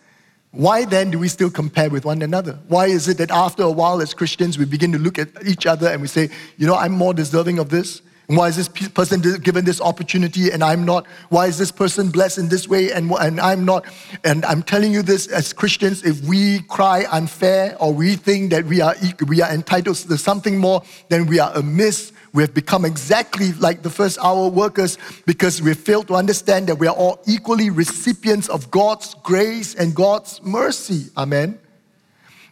Why 0.54 0.84
then 0.84 1.10
do 1.10 1.18
we 1.18 1.28
still 1.28 1.50
compare 1.50 1.90
with 1.90 2.04
one 2.04 2.22
another? 2.22 2.58
Why 2.68 2.86
is 2.86 3.08
it 3.08 3.18
that 3.18 3.32
after 3.32 3.64
a 3.64 3.70
while, 3.70 4.00
as 4.00 4.14
Christians, 4.14 4.56
we 4.56 4.64
begin 4.64 4.92
to 4.92 4.98
look 4.98 5.18
at 5.18 5.28
each 5.44 5.66
other 5.66 5.88
and 5.88 6.00
we 6.00 6.06
say, 6.06 6.30
you 6.56 6.66
know, 6.66 6.76
I'm 6.76 6.92
more 6.92 7.12
deserving 7.12 7.58
of 7.58 7.70
this? 7.70 8.02
And 8.28 8.38
why 8.38 8.48
is 8.48 8.56
this 8.56 8.68
person 8.68 9.20
given 9.40 9.64
this 9.64 9.80
opportunity 9.80 10.50
and 10.50 10.64
I'm 10.64 10.84
not? 10.84 11.06
Why 11.28 11.46
is 11.46 11.58
this 11.58 11.70
person 11.70 12.08
blessed 12.10 12.38
in 12.38 12.48
this 12.48 12.68
way 12.68 12.92
and, 12.92 13.10
and 13.10 13.38
I'm 13.40 13.64
not? 13.64 13.84
And 14.22 14.44
I'm 14.46 14.62
telling 14.62 14.92
you 14.94 15.02
this 15.02 15.26
as 15.26 15.52
Christians, 15.52 16.02
if 16.04 16.22
we 16.22 16.60
cry 16.60 17.04
unfair 17.10 17.76
or 17.80 17.92
we 17.92 18.14
think 18.14 18.50
that 18.52 18.64
we 18.64 18.80
are, 18.80 18.94
we 19.26 19.42
are 19.42 19.52
entitled 19.52 19.96
to 19.96 20.16
something 20.16 20.56
more, 20.56 20.82
then 21.10 21.26
we 21.26 21.38
are 21.38 21.52
amiss 21.54 22.12
we 22.34 22.42
have 22.42 22.52
become 22.52 22.84
exactly 22.84 23.52
like 23.52 23.82
the 23.82 23.88
first 23.88 24.18
hour 24.18 24.48
workers 24.48 24.98
because 25.24 25.62
we 25.62 25.72
failed 25.72 26.08
to 26.08 26.16
understand 26.16 26.66
that 26.66 26.74
we 26.74 26.88
are 26.88 26.94
all 26.94 27.20
equally 27.26 27.70
recipients 27.70 28.48
of 28.48 28.70
God's 28.72 29.14
grace 29.22 29.76
and 29.76 29.94
God's 29.94 30.42
mercy. 30.42 31.06
Amen. 31.16 31.60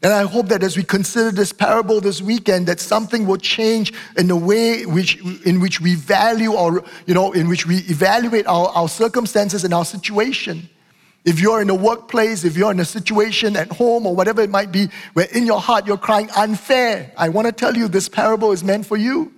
And 0.04 0.12
I 0.12 0.22
hope 0.22 0.48
that 0.48 0.62
as 0.62 0.76
we 0.76 0.84
consider 0.84 1.32
this 1.32 1.52
parable 1.52 2.00
this 2.00 2.22
weekend, 2.22 2.66
that 2.68 2.78
something 2.78 3.26
will 3.26 3.36
change 3.36 3.92
in 4.16 4.28
the 4.28 4.36
way 4.36 4.86
which, 4.86 5.20
in 5.44 5.60
which 5.60 5.80
we 5.80 5.96
value 5.96 6.52
or, 6.52 6.84
you 7.06 7.14
know, 7.14 7.32
in 7.32 7.48
which 7.48 7.66
we 7.66 7.78
evaluate 7.78 8.46
our, 8.46 8.68
our 8.68 8.88
circumstances 8.88 9.64
and 9.64 9.74
our 9.74 9.84
situation. 9.84 10.68
If 11.24 11.40
you're 11.40 11.60
in 11.60 11.70
a 11.70 11.74
workplace, 11.74 12.44
if 12.44 12.56
you're 12.56 12.70
in 12.70 12.80
a 12.80 12.84
situation 12.84 13.56
at 13.56 13.70
home 13.70 14.06
or 14.06 14.14
whatever 14.14 14.42
it 14.42 14.50
might 14.50 14.70
be, 14.70 14.88
where 15.12 15.26
in 15.32 15.44
your 15.44 15.60
heart 15.60 15.86
you're 15.86 15.96
crying 15.96 16.30
unfair, 16.36 17.12
I 17.16 17.28
want 17.30 17.46
to 17.46 17.52
tell 17.52 17.76
you 17.76 17.88
this 17.88 18.08
parable 18.08 18.52
is 18.52 18.62
meant 18.62 18.86
for 18.86 18.96
you. 18.96 19.32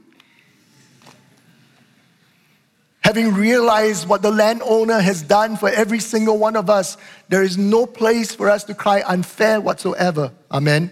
Having 3.04 3.34
realized 3.34 4.08
what 4.08 4.22
the 4.22 4.30
landowner 4.30 4.98
has 4.98 5.20
done 5.20 5.58
for 5.58 5.68
every 5.68 6.00
single 6.00 6.38
one 6.38 6.56
of 6.56 6.70
us, 6.70 6.96
there 7.28 7.42
is 7.42 7.58
no 7.58 7.84
place 7.84 8.34
for 8.34 8.48
us 8.48 8.64
to 8.64 8.74
cry 8.74 9.02
unfair 9.06 9.60
whatsoever. 9.60 10.32
Amen. 10.50 10.90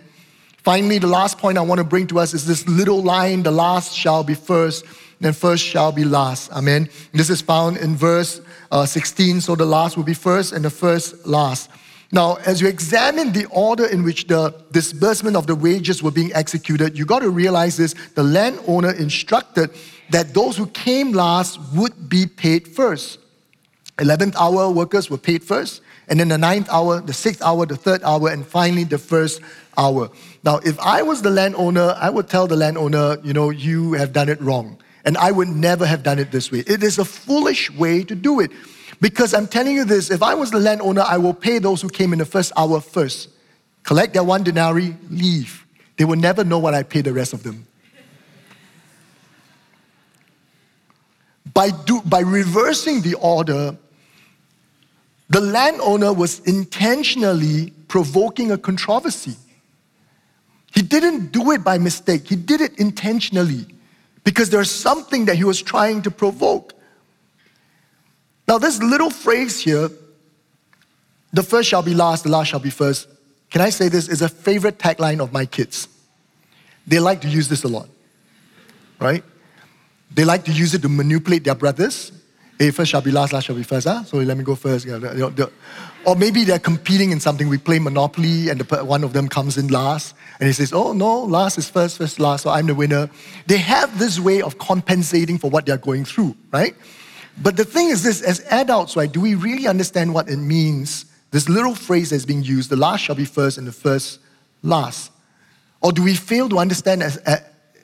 Finally, 0.59 0.99
the 0.99 1.07
last 1.07 1.39
point 1.39 1.57
I 1.57 1.63
want 1.63 1.79
to 1.79 1.85
bring 1.85 2.07
to 2.09 2.19
us 2.19 2.35
is 2.35 2.47
this 2.47 2.69
little 2.69 3.03
line 3.03 3.43
the 3.43 3.51
last 3.51 3.97
shall 3.97 4.23
be 4.23 4.35
first, 4.35 4.85
then 5.21 5.33
first 5.33 5.65
shall 5.65 5.91
be 5.91 6.05
last. 6.05 6.53
Amen. 6.53 6.91
This 7.15 7.31
is 7.31 7.41
found 7.41 7.79
in 7.79 7.97
verse 7.97 8.43
uh, 8.71 8.85
16, 8.85 9.41
so 9.41 9.55
the 9.55 9.65
last 9.65 9.97
will 9.97 10.05
be 10.05 10.13
first 10.13 10.53
and 10.53 10.63
the 10.63 10.71
first 10.71 11.27
last. 11.27 11.71
Now, 12.15 12.35
as 12.45 12.61
you 12.61 12.69
examine 12.69 13.33
the 13.33 13.47
order 13.47 13.87
in 13.87 14.05
which 14.05 14.27
the 14.27 14.55
disbursement 14.71 15.35
of 15.35 15.47
the 15.47 15.55
wages 15.55 16.03
were 16.03 16.11
being 16.11 16.31
executed, 16.35 16.99
you 16.99 17.07
got 17.07 17.21
to 17.21 17.31
realize 17.31 17.79
this 17.79 17.95
the 18.15 18.23
landowner 18.23 18.93
instructed 18.93 19.71
that 20.13 20.35
those 20.35 20.57
who 20.57 20.67
came 20.69 21.13
last 21.13 21.59
would 21.75 22.09
be 22.09 22.27
paid 22.27 22.69
first. 22.69 23.19
11th 23.99 24.35
hour 24.37 24.71
workers 24.71 25.11
were 25.11 25.19
paid 25.19 25.45
first, 25.45 25.83
and 26.09 26.19
then 26.19 26.29
the 26.29 26.39
ninth 26.39 26.69
hour, 26.71 27.01
the 27.01 27.13
sixth 27.13 27.43
hour, 27.43 27.67
the 27.67 27.77
third 27.77 28.03
hour, 28.03 28.29
and 28.31 28.47
finally 28.47 28.85
the 28.85 28.99
first 28.99 29.41
hour. 29.77 30.11
Now, 30.45 30.59
if 30.59 30.79
I 30.81 31.03
was 31.03 31.23
the 31.23 31.31
landowner, 31.31 31.95
I 31.99 32.11
would 32.11 32.29
tell 32.29 32.47
the 32.47 32.57
landowner, 32.57 33.19
you 33.23 33.33
know, 33.33 33.51
you 33.51 33.93
have 33.95 34.13
done 34.13 34.29
it 34.29 34.41
wrong. 34.41 34.79
And 35.05 35.17
I 35.19 35.33
would 35.33 35.49
never 35.49 35.85
have 35.85 36.03
done 36.03 36.19
it 36.19 36.31
this 36.31 36.53
way. 36.53 36.61
It 36.61 36.83
is 36.83 36.99
a 36.99 37.05
foolish 37.05 37.71
way 37.73 38.05
to 38.05 38.15
do 38.15 38.41
it. 38.41 38.51
Because 39.01 39.35
I'm 39.35 39.49
telling 39.49 39.75
you 39.75 39.85
this 39.85 40.11
if 40.11 40.23
I 40.23 40.35
was 40.35 40.53
the 40.53 40.61
landowner, 40.61 41.03
I 41.03 41.19
will 41.19 41.35
pay 41.35 41.59
those 41.59 41.83
who 41.83 41.89
came 41.89 42.13
in 42.13 42.21
the 42.21 42.25
first 42.25 42.53
hour 42.57 42.81
first. 42.81 43.29
Collect 43.83 44.15
their 44.15 44.23
one 44.23 44.45
denarii, 44.45 44.97
leave. 45.11 45.67
They 45.97 46.05
will 46.05 46.17
never 46.17 46.45
know 46.45 46.59
what 46.59 46.73
I 46.75 46.85
pay 46.85 47.01
the 47.01 47.13
rest 47.13 47.33
of 47.33 47.43
them. 47.43 47.67
By, 51.55 51.71
do, 51.71 52.01
by 52.03 52.21
reversing 52.21 53.03
the 53.03 53.15
order, 53.15 53.77
the 55.29 55.41
landowner 55.41 56.13
was 56.13 56.41
intentionally 56.41 57.73
provoking 57.89 58.53
a 58.53 58.59
controversy. 58.59 59.37
He 60.75 60.83
didn't 60.83 61.33
do 61.33 61.51
it 61.53 61.63
by 61.63 61.79
mistake, 61.79 62.29
he 62.29 62.37
did 62.37 62.61
it 62.61 62.79
intentionally 62.79 63.67
because 64.25 64.51
there's 64.51 64.71
something 64.71 65.27
that 65.27 65.37
he 65.37 65.45
was 65.45 65.61
trying 65.61 66.03
to 66.03 66.11
provoke. 66.11 66.73
Now, 68.49 68.59
this 68.59 68.83
little 68.83 69.11
phrase 69.11 69.61
here, 69.61 69.91
the 71.33 71.43
first 71.43 71.69
shall 71.69 71.83
be 71.83 71.95
last, 71.95 72.25
the 72.25 72.31
last 72.31 72.49
shall 72.49 72.61
be 72.61 72.71
first, 72.71 73.09
can 73.51 73.61
I 73.61 73.71
say 73.71 73.89
this 73.89 74.09
is 74.09 74.23
a 74.23 74.29
favorite 74.29 74.79
tagline 74.79 75.21
of 75.21 75.33
my 75.33 75.47
kids? 75.47 75.89
They 76.87 76.99
like 76.99 77.21
to 77.23 77.29
use 77.29 77.49
this 77.49 77.65
a 77.65 77.69
lot, 77.69 77.89
right? 78.99 79.23
They 80.15 80.25
like 80.25 80.45
to 80.45 80.53
use 80.53 80.75
it 80.75 80.83
to 80.83 80.89
manipulate 80.89 81.45
their 81.45 81.55
brothers. 81.55 82.13
Hey, 82.59 82.71
first 82.71 82.91
shall 82.91 83.01
be 83.01 83.11
last, 83.11 83.33
last 83.33 83.47
shall 83.47 83.57
be 83.57 83.63
first. 83.63 83.87
Huh? 83.87 84.05
So 84.05 84.19
let 84.19 84.37
me 84.37 84.45
go 84.45 84.55
first. 84.55 84.87
Or 86.05 86.17
maybe 86.17 86.45
they're 86.45 86.59
competing 86.59 87.11
in 87.11 87.21
something. 87.21 87.49
We 87.49 87.59
play 87.59 87.79
Monopoly 87.79 88.51
and 88.51 88.61
the, 88.61 88.85
one 88.85 89.05
of 89.05 89.13
them 89.13 89.29
comes 89.29 89.57
in 89.57 89.69
last. 89.69 90.15
And 90.39 90.47
he 90.47 90.53
says, 90.53 90.73
Oh, 90.73 90.93
no, 90.93 91.23
last 91.23 91.59
is 91.59 91.69
first, 91.69 91.99
first, 91.99 92.21
last. 92.21 92.43
So 92.43 92.51
I'm 92.51 92.67
the 92.67 92.75
winner. 92.75 93.09
They 93.47 93.59
have 93.59 93.99
this 93.99 94.21
way 94.21 94.43
of 94.43 94.59
compensating 94.59 95.39
for 95.39 95.51
what 95.51 95.67
they're 95.67 95.79
going 95.79 96.05
through, 96.05 96.37
right? 96.53 96.75
But 97.41 97.57
the 97.57 97.65
thing 97.65 97.89
is 97.89 98.03
this 98.03 98.21
as 98.21 98.41
adults, 98.51 98.97
right, 98.97 99.11
do 99.11 99.21
we 99.21 99.35
really 99.35 99.67
understand 99.67 100.13
what 100.13 100.29
it 100.29 100.37
means? 100.37 101.07
This 101.31 101.49
little 101.49 101.75
phrase 101.75 102.11
that's 102.11 102.27
being 102.27 102.43
used, 102.43 102.69
the 102.69 102.77
last 102.77 103.01
shall 103.01 103.17
be 103.17 103.25
first 103.25 103.57
and 103.57 103.67
the 103.67 103.73
first 103.73 104.21
last. 104.63 105.11
Or 105.81 105.93
do 105.93 106.03
we 106.03 106.15
fail 106.15 106.49
to 106.51 106.59
understand 106.59 107.03
as, 107.03 107.17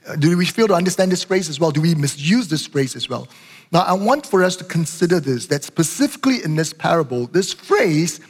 Uh, 0.09 0.17
do 0.17 0.37
we 0.37 0.47
fail 0.47 0.67
to 0.69 0.75
understand 0.75 1.13
this 1.13 1.23
phrase 1.23 1.49
as 1.49 1.61
well? 1.61 1.71
Do 1.71 1.83
we 1.83 1.95
misuse 1.95 2.49
this 2.49 2.67
phrase 2.67 2.97
as 2.97 3.09
well? 3.09 3.29
Now, 3.71 3.81
I 3.81 3.93
want 3.93 4.25
for 4.25 4.43
us 4.43 4.57
to 4.57 4.65
consider 4.65 5.21
this 5.21 5.47
that 5.49 5.65
specifically 5.65 6.43
in 6.43 6.57
this 6.57 6.73
parable, 6.73 7.27
this 7.27 7.53
phrase 7.53 8.21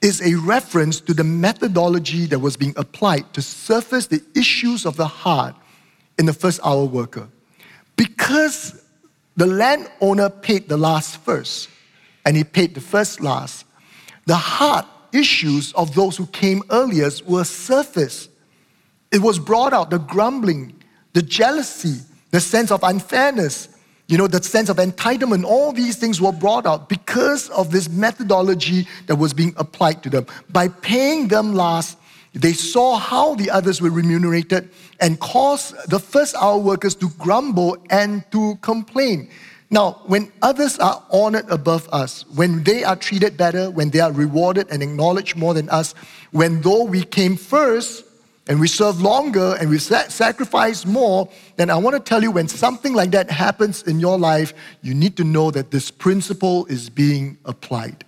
is 0.00 0.20
a 0.22 0.36
reference 0.36 1.00
to 1.00 1.12
the 1.12 1.24
methodology 1.24 2.26
that 2.26 2.38
was 2.38 2.56
being 2.56 2.74
applied 2.76 3.32
to 3.34 3.42
surface 3.42 4.06
the 4.06 4.22
issues 4.36 4.86
of 4.86 4.96
the 4.96 5.06
heart 5.06 5.56
in 6.18 6.26
the 6.26 6.32
first 6.32 6.60
hour 6.64 6.84
worker. 6.84 7.28
Because 7.96 8.84
the 9.36 9.46
landowner 9.46 10.30
paid 10.30 10.68
the 10.68 10.76
last 10.76 11.16
first, 11.18 11.68
and 12.24 12.36
he 12.36 12.44
paid 12.44 12.74
the 12.74 12.80
first 12.80 13.20
last, 13.20 13.64
the 14.26 14.36
heart 14.36 14.86
issues 15.12 15.72
of 15.72 15.94
those 15.94 16.16
who 16.16 16.26
came 16.26 16.62
earlier 16.70 17.10
were 17.26 17.44
surfaced. 17.44 18.30
It 19.10 19.20
was 19.20 19.38
brought 19.38 19.72
out, 19.72 19.90
the 19.90 19.98
grumbling, 19.98 20.77
the 21.18 21.22
jealousy, 21.22 21.98
the 22.30 22.38
sense 22.38 22.70
of 22.70 22.80
unfairness, 22.84 23.70
you 24.06 24.16
know, 24.16 24.28
the 24.28 24.40
sense 24.40 24.68
of 24.68 24.76
entitlement, 24.76 25.42
all 25.42 25.72
these 25.72 25.96
things 25.96 26.20
were 26.20 26.30
brought 26.30 26.64
out 26.64 26.88
because 26.88 27.50
of 27.50 27.72
this 27.72 27.88
methodology 27.88 28.86
that 29.08 29.16
was 29.16 29.34
being 29.34 29.52
applied 29.56 30.00
to 30.04 30.10
them. 30.10 30.24
By 30.50 30.68
paying 30.68 31.26
them 31.26 31.54
last, 31.54 31.98
they 32.34 32.52
saw 32.52 32.98
how 32.98 33.34
the 33.34 33.50
others 33.50 33.82
were 33.82 33.90
remunerated 33.90 34.70
and 35.00 35.18
caused 35.18 35.74
the 35.90 35.98
first 35.98 36.36
hour 36.36 36.56
workers 36.56 36.94
to 36.94 37.08
grumble 37.18 37.76
and 37.90 38.22
to 38.30 38.54
complain. 38.62 39.28
Now, 39.70 40.02
when 40.06 40.30
others 40.40 40.78
are 40.78 41.02
honored 41.10 41.50
above 41.50 41.88
us, 41.90 42.26
when 42.36 42.62
they 42.62 42.84
are 42.84 42.94
treated 42.94 43.36
better, 43.36 43.72
when 43.72 43.90
they 43.90 43.98
are 43.98 44.12
rewarded 44.12 44.68
and 44.70 44.84
acknowledged 44.84 45.34
more 45.34 45.52
than 45.52 45.68
us, 45.68 45.96
when 46.30 46.60
though 46.60 46.84
we 46.84 47.02
came 47.02 47.36
first, 47.36 48.04
and 48.48 48.58
we 48.58 48.66
serve 48.66 49.02
longer 49.02 49.56
and 49.60 49.68
we 49.68 49.78
sacrifice 49.78 50.86
more, 50.86 51.28
then 51.56 51.68
I 51.68 51.76
want 51.76 51.94
to 51.96 52.00
tell 52.00 52.22
you 52.22 52.30
when 52.30 52.48
something 52.48 52.94
like 52.94 53.10
that 53.10 53.30
happens 53.30 53.82
in 53.82 54.00
your 54.00 54.18
life, 54.18 54.54
you 54.80 54.94
need 54.94 55.18
to 55.18 55.24
know 55.24 55.50
that 55.50 55.70
this 55.70 55.90
principle 55.90 56.64
is 56.66 56.88
being 56.88 57.36
applied. 57.44 58.04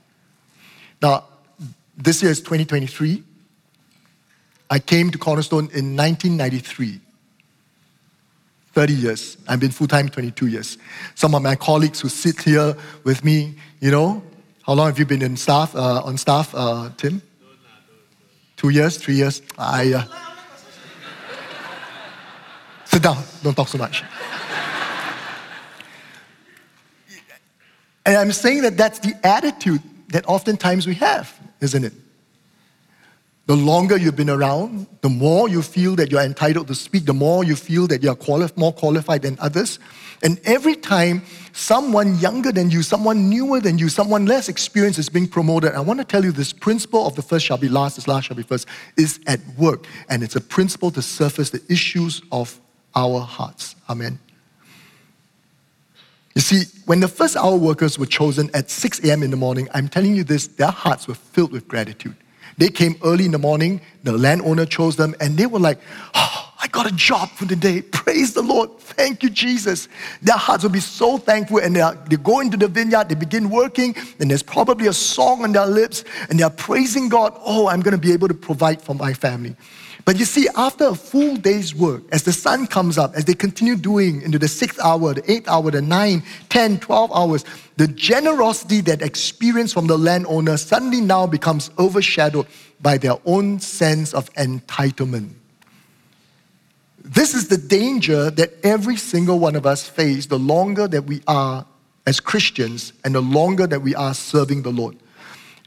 Now, 1.02 1.24
this 1.96 2.22
year 2.22 2.32
is 2.32 2.40
2023. 2.40 3.22
I 4.70 4.78
came 4.78 5.10
to 5.10 5.18
Cornerstone 5.18 5.68
in 5.74 5.94
1993. 5.94 7.00
30 8.72 8.92
years. 8.94 9.36
I've 9.48 9.60
been 9.60 9.72
full 9.72 9.88
time 9.88 10.08
22 10.08 10.46
years. 10.46 10.78
Some 11.16 11.34
of 11.34 11.42
my 11.42 11.56
colleagues 11.56 12.00
who 12.00 12.08
sit 12.08 12.40
here 12.40 12.76
with 13.04 13.24
me, 13.24 13.56
you 13.80 13.90
know, 13.90 14.22
how 14.62 14.74
long 14.74 14.86
have 14.86 14.98
you 14.98 15.04
been 15.04 15.22
in 15.22 15.36
staff, 15.36 15.74
uh, 15.74 16.02
on 16.04 16.16
staff, 16.16 16.54
uh, 16.54 16.90
Tim? 16.96 17.20
Two 18.56 18.68
years, 18.68 18.96
three 18.96 19.16
years. 19.16 19.42
I, 19.58 19.94
uh, 19.94 20.29
Sit 22.90 23.02
down, 23.02 23.22
don't 23.42 23.54
talk 23.54 23.68
so 23.68 23.78
much. 23.78 24.02
and 28.04 28.16
I'm 28.16 28.32
saying 28.32 28.62
that 28.62 28.76
that's 28.76 28.98
the 28.98 29.14
attitude 29.24 29.80
that 30.08 30.26
oftentimes 30.26 30.86
we 30.86 30.94
have, 30.94 31.32
isn't 31.60 31.84
it? 31.84 31.92
the 33.50 33.56
longer 33.56 33.96
you've 33.96 34.14
been 34.14 34.30
around, 34.30 34.86
the 35.00 35.08
more 35.08 35.48
you 35.48 35.60
feel 35.60 35.96
that 35.96 36.12
you're 36.12 36.22
entitled 36.22 36.68
to 36.68 36.74
speak, 36.76 37.04
the 37.04 37.12
more 37.12 37.42
you 37.42 37.56
feel 37.56 37.88
that 37.88 38.00
you're 38.00 38.14
quali- 38.14 38.48
more 38.54 38.72
qualified 38.72 39.22
than 39.22 39.36
others. 39.40 39.80
And 40.22 40.40
every 40.44 40.76
time 40.76 41.24
someone 41.52 42.16
younger 42.20 42.52
than 42.52 42.70
you, 42.70 42.84
someone 42.84 43.28
newer 43.28 43.58
than 43.58 43.76
you, 43.76 43.88
someone 43.88 44.24
less 44.24 44.48
experienced 44.48 45.00
is 45.00 45.08
being 45.08 45.26
promoted, 45.26 45.72
I 45.72 45.80
want 45.80 45.98
to 45.98 46.04
tell 46.04 46.24
you 46.24 46.30
this 46.30 46.52
principle 46.52 47.08
of 47.08 47.16
the 47.16 47.22
first 47.22 47.44
shall 47.44 47.58
be 47.58 47.68
last, 47.68 47.98
is 47.98 48.06
last 48.06 48.26
shall 48.26 48.36
be 48.36 48.44
first, 48.44 48.68
is 48.96 49.18
at 49.26 49.40
work. 49.58 49.84
And 50.08 50.22
it's 50.22 50.36
a 50.36 50.40
principle 50.40 50.92
to 50.92 51.02
surface 51.02 51.50
the 51.50 51.60
issues 51.68 52.22
of 52.30 52.56
our 52.94 53.20
hearts. 53.20 53.76
Amen. 53.88 54.18
You 56.34 56.40
see, 56.40 56.64
when 56.86 57.00
the 57.00 57.08
first 57.08 57.36
hour 57.36 57.56
workers 57.56 57.98
were 57.98 58.06
chosen 58.06 58.50
at 58.54 58.70
6 58.70 59.04
a.m. 59.04 59.22
in 59.22 59.30
the 59.30 59.36
morning, 59.36 59.68
I'm 59.74 59.88
telling 59.88 60.14
you 60.14 60.24
this, 60.24 60.46
their 60.46 60.70
hearts 60.70 61.08
were 61.08 61.14
filled 61.14 61.52
with 61.52 61.66
gratitude. 61.66 62.16
They 62.56 62.68
came 62.68 62.96
early 63.02 63.24
in 63.24 63.30
the 63.30 63.38
morning, 63.38 63.80
the 64.04 64.12
landowner 64.12 64.66
chose 64.66 64.94
them, 64.94 65.14
and 65.20 65.36
they 65.36 65.46
were 65.46 65.58
like, 65.58 65.78
oh, 66.14 66.52
I 66.62 66.68
got 66.68 66.86
a 66.86 66.94
job 66.94 67.30
for 67.30 67.46
the 67.46 67.56
day. 67.56 67.80
Praise 67.80 68.34
the 68.34 68.42
Lord. 68.42 68.78
Thank 68.78 69.22
you, 69.22 69.30
Jesus. 69.30 69.88
Their 70.20 70.36
hearts 70.36 70.62
will 70.62 70.70
be 70.70 70.80
so 70.80 71.16
thankful, 71.16 71.58
and 71.58 71.74
they, 71.74 71.80
are, 71.80 71.94
they 72.08 72.16
go 72.16 72.40
into 72.40 72.56
the 72.56 72.68
vineyard, 72.68 73.08
they 73.08 73.14
begin 73.14 73.48
working, 73.48 73.96
and 74.18 74.30
there's 74.30 74.42
probably 74.42 74.88
a 74.88 74.92
song 74.92 75.42
on 75.42 75.52
their 75.52 75.66
lips, 75.66 76.04
and 76.28 76.38
they 76.38 76.42
are 76.42 76.50
praising 76.50 77.08
God. 77.08 77.32
Oh, 77.38 77.66
I'm 77.66 77.80
going 77.80 77.92
to 77.92 77.98
be 77.98 78.12
able 78.12 78.28
to 78.28 78.34
provide 78.34 78.82
for 78.82 78.94
my 78.94 79.14
family. 79.14 79.56
But 80.04 80.18
you 80.18 80.24
see, 80.24 80.48
after 80.56 80.88
a 80.88 80.94
full 80.94 81.36
day's 81.36 81.74
work, 81.74 82.02
as 82.10 82.22
the 82.22 82.32
sun 82.32 82.66
comes 82.66 82.96
up, 82.96 83.14
as 83.14 83.24
they 83.24 83.34
continue 83.34 83.76
doing 83.76 84.22
into 84.22 84.38
the 84.38 84.48
sixth 84.48 84.80
hour, 84.80 85.14
the 85.14 85.30
eighth 85.30 85.48
hour, 85.48 85.70
the 85.70 85.82
nine, 85.82 86.22
ten, 86.48 86.78
twelve 86.78 87.12
hours, 87.12 87.44
the 87.76 87.86
generosity 87.88 88.80
that 88.82 89.02
experienced 89.02 89.74
from 89.74 89.86
the 89.86 89.98
landowner 89.98 90.56
suddenly 90.56 91.00
now 91.00 91.26
becomes 91.26 91.70
overshadowed 91.78 92.46
by 92.80 92.96
their 92.96 93.16
own 93.26 93.60
sense 93.60 94.14
of 94.14 94.32
entitlement. 94.34 95.32
This 97.02 97.34
is 97.34 97.48
the 97.48 97.58
danger 97.58 98.30
that 98.30 98.52
every 98.62 98.96
single 98.96 99.38
one 99.38 99.56
of 99.56 99.66
us 99.66 99.88
face 99.88 100.26
the 100.26 100.38
longer 100.38 100.86
that 100.88 101.02
we 101.02 101.22
are 101.26 101.66
as 102.06 102.20
Christians 102.20 102.92
and 103.04 103.14
the 103.14 103.20
longer 103.20 103.66
that 103.66 103.80
we 103.80 103.94
are 103.94 104.14
serving 104.14 104.62
the 104.62 104.70
Lord. 104.70 104.96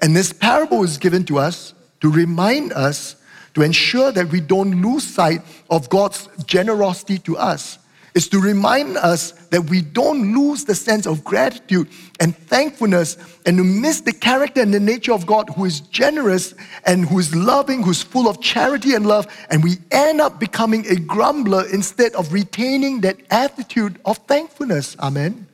And 0.02 0.16
this 0.16 0.34
parable 0.34 0.84
is 0.84 0.98
given 0.98 1.24
to 1.26 1.40
us 1.40 1.74
to 2.02 2.12
remind 2.12 2.74
us 2.74 3.16
to 3.54 3.62
ensure 3.62 4.12
that 4.12 4.30
we 4.30 4.42
don't 4.42 4.82
lose 4.82 5.04
sight 5.04 5.42
of 5.70 5.90
God's 5.90 6.28
generosity 6.46 7.18
to 7.20 7.38
us 7.38 7.80
is 8.14 8.28
to 8.30 8.40
remind 8.40 8.98
us 8.98 9.32
that 9.50 9.70
we 9.70 9.82
don't 9.82 10.36
lose 10.36 10.66
the 10.66 10.76
sense 10.76 11.08
of 11.08 11.24
gratitude 11.24 11.88
and 12.20 12.36
thankfulness 12.36 13.18
and 13.46 13.58
to 13.58 13.64
miss 13.64 14.02
the 14.02 14.14
character 14.14 14.62
and 14.62 14.74
the 14.74 14.80
nature 14.80 15.14
of 15.14 15.26
God 15.26 15.50
who 15.50 15.66
is 15.66 15.80
generous 15.82 16.54
and 16.86 17.08
who 17.08 17.20
is 17.20 17.36
loving, 17.36 17.82
who's 17.82 18.04
full 18.04 18.28
of 18.28 18.40
charity 18.40 18.94
and 18.94 19.06
love, 19.06 19.26
and 19.50 19.64
we 19.64 19.78
end 19.92 20.22
up 20.22 20.40
becoming 20.40 20.86
a 20.88 20.96
grumbler 20.96 21.66
instead 21.74 22.14
of 22.14 22.32
retaining 22.32 23.02
that 23.02 23.18
attitude 23.32 24.00
of 24.06 24.18
thankfulness. 24.20 24.96
Amen. 25.00 25.48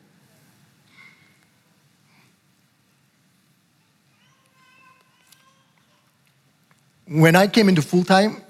When 7.09 7.35
I 7.35 7.47
came 7.47 7.69
into 7.69 7.81
full 7.81 8.03
time, 8.03 8.41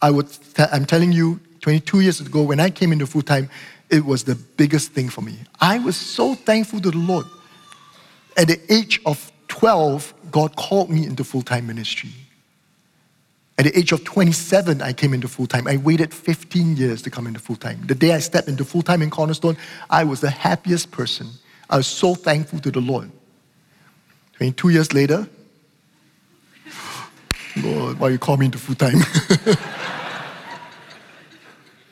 I 0.00 0.10
would 0.10 0.26
I'm 0.72 0.86
telling 0.86 1.12
you, 1.12 1.40
22 1.60 2.00
years 2.00 2.20
ago, 2.20 2.42
when 2.42 2.58
I 2.58 2.70
came 2.70 2.90
into 2.90 3.06
full 3.06 3.22
time, 3.22 3.50
it 3.90 4.04
was 4.04 4.24
the 4.24 4.34
biggest 4.34 4.92
thing 4.92 5.10
for 5.10 5.20
me. 5.20 5.36
I 5.60 5.78
was 5.78 5.96
so 5.96 6.34
thankful 6.34 6.80
to 6.80 6.90
the 6.90 6.98
Lord. 6.98 7.26
At 8.36 8.48
the 8.48 8.58
age 8.72 9.00
of 9.04 9.30
12, 9.48 10.14
God 10.30 10.56
called 10.56 10.88
me 10.88 11.04
into 11.04 11.22
full 11.22 11.42
time 11.42 11.66
ministry. 11.66 12.10
At 13.58 13.66
the 13.66 13.78
age 13.78 13.92
of 13.92 14.02
27, 14.02 14.80
I 14.80 14.94
came 14.94 15.12
into 15.12 15.28
full 15.28 15.46
time. 15.46 15.68
I 15.68 15.76
waited 15.76 16.14
15 16.14 16.76
years 16.78 17.02
to 17.02 17.10
come 17.10 17.26
into 17.26 17.38
full 17.38 17.56
time. 17.56 17.82
The 17.86 17.94
day 17.94 18.12
I 18.12 18.18
stepped 18.18 18.48
into 18.48 18.64
full 18.64 18.80
time 18.80 19.02
in 19.02 19.10
Cornerstone, 19.10 19.58
I 19.90 20.04
was 20.04 20.22
the 20.22 20.30
happiest 20.30 20.90
person. 20.90 21.28
I 21.68 21.76
was 21.76 21.86
so 21.86 22.14
thankful 22.14 22.58
to 22.60 22.70
the 22.70 22.80
Lord. 22.80 23.10
22 24.38 24.70
years 24.70 24.94
later, 24.94 25.28
Lord, 27.56 27.98
why 27.98 28.08
you 28.08 28.18
call 28.18 28.36
me 28.36 28.46
into 28.46 28.58
full 28.58 28.74
time? 28.74 29.00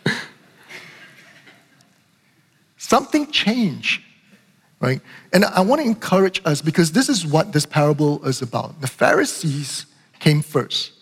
Something 2.78 3.30
changed, 3.30 4.02
right? 4.80 5.00
And 5.32 5.44
I 5.44 5.60
want 5.60 5.80
to 5.80 5.86
encourage 5.86 6.40
us 6.44 6.60
because 6.62 6.92
this 6.92 7.08
is 7.08 7.26
what 7.26 7.52
this 7.52 7.66
parable 7.66 8.24
is 8.26 8.42
about. 8.42 8.80
The 8.80 8.88
Pharisees 8.88 9.86
came 10.18 10.42
first. 10.42 10.92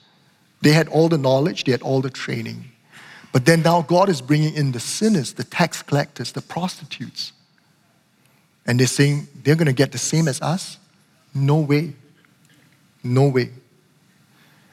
They 0.61 0.73
had 0.73 0.89
all 0.89 1.09
the 1.09 1.19
knowledge, 1.19 1.65
they 1.65 1.73
had 1.73 1.83
all 1.83 2.01
the 2.01 2.11
training. 2.11 2.65
But 3.33 3.45
then 3.45 3.63
now 3.63 3.83
God 3.83 4.09
is 4.09 4.21
bringing 4.21 4.55
in 4.55 4.73
the 4.73 4.81
sinners, 4.81 5.35
the 5.35 5.45
tax 5.45 5.83
collectors, 5.83 6.33
the 6.33 6.41
prostitutes. 6.43 7.33
And 8.67 8.81
they're 8.81 8.87
saying 8.87 9.29
they're 9.43 9.55
going 9.55 9.67
to 9.67 9.73
get 9.73 9.93
the 9.93 9.99
same 9.99 10.29
as 10.29 10.43
us? 10.43 10.79
No 11.35 11.57
way. 11.57 11.95
No 13.05 13.29
way. 13.29 13.51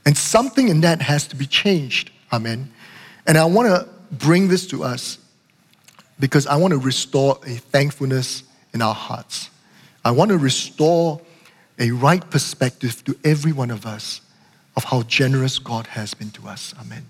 And 0.05 0.17
something 0.17 0.69
in 0.69 0.81
that 0.81 1.01
has 1.01 1.27
to 1.27 1.35
be 1.35 1.45
changed. 1.45 2.11
Amen. 2.31 2.71
And 3.25 3.37
I 3.37 3.45
want 3.45 3.67
to 3.69 3.89
bring 4.11 4.47
this 4.47 4.67
to 4.67 4.83
us 4.83 5.17
because 6.19 6.47
I 6.47 6.55
want 6.55 6.71
to 6.71 6.79
restore 6.79 7.39
a 7.45 7.55
thankfulness 7.55 8.43
in 8.73 8.81
our 8.81 8.93
hearts. 8.93 9.49
I 10.03 10.11
want 10.11 10.29
to 10.29 10.37
restore 10.37 11.19
a 11.79 11.91
right 11.91 12.29
perspective 12.29 13.03
to 13.05 13.17
every 13.23 13.51
one 13.51 13.71
of 13.71 13.85
us 13.85 14.21
of 14.77 14.83
how 14.83 15.03
generous 15.03 15.59
God 15.59 15.87
has 15.87 16.13
been 16.13 16.29
to 16.31 16.47
us. 16.47 16.73
Amen. 16.79 17.05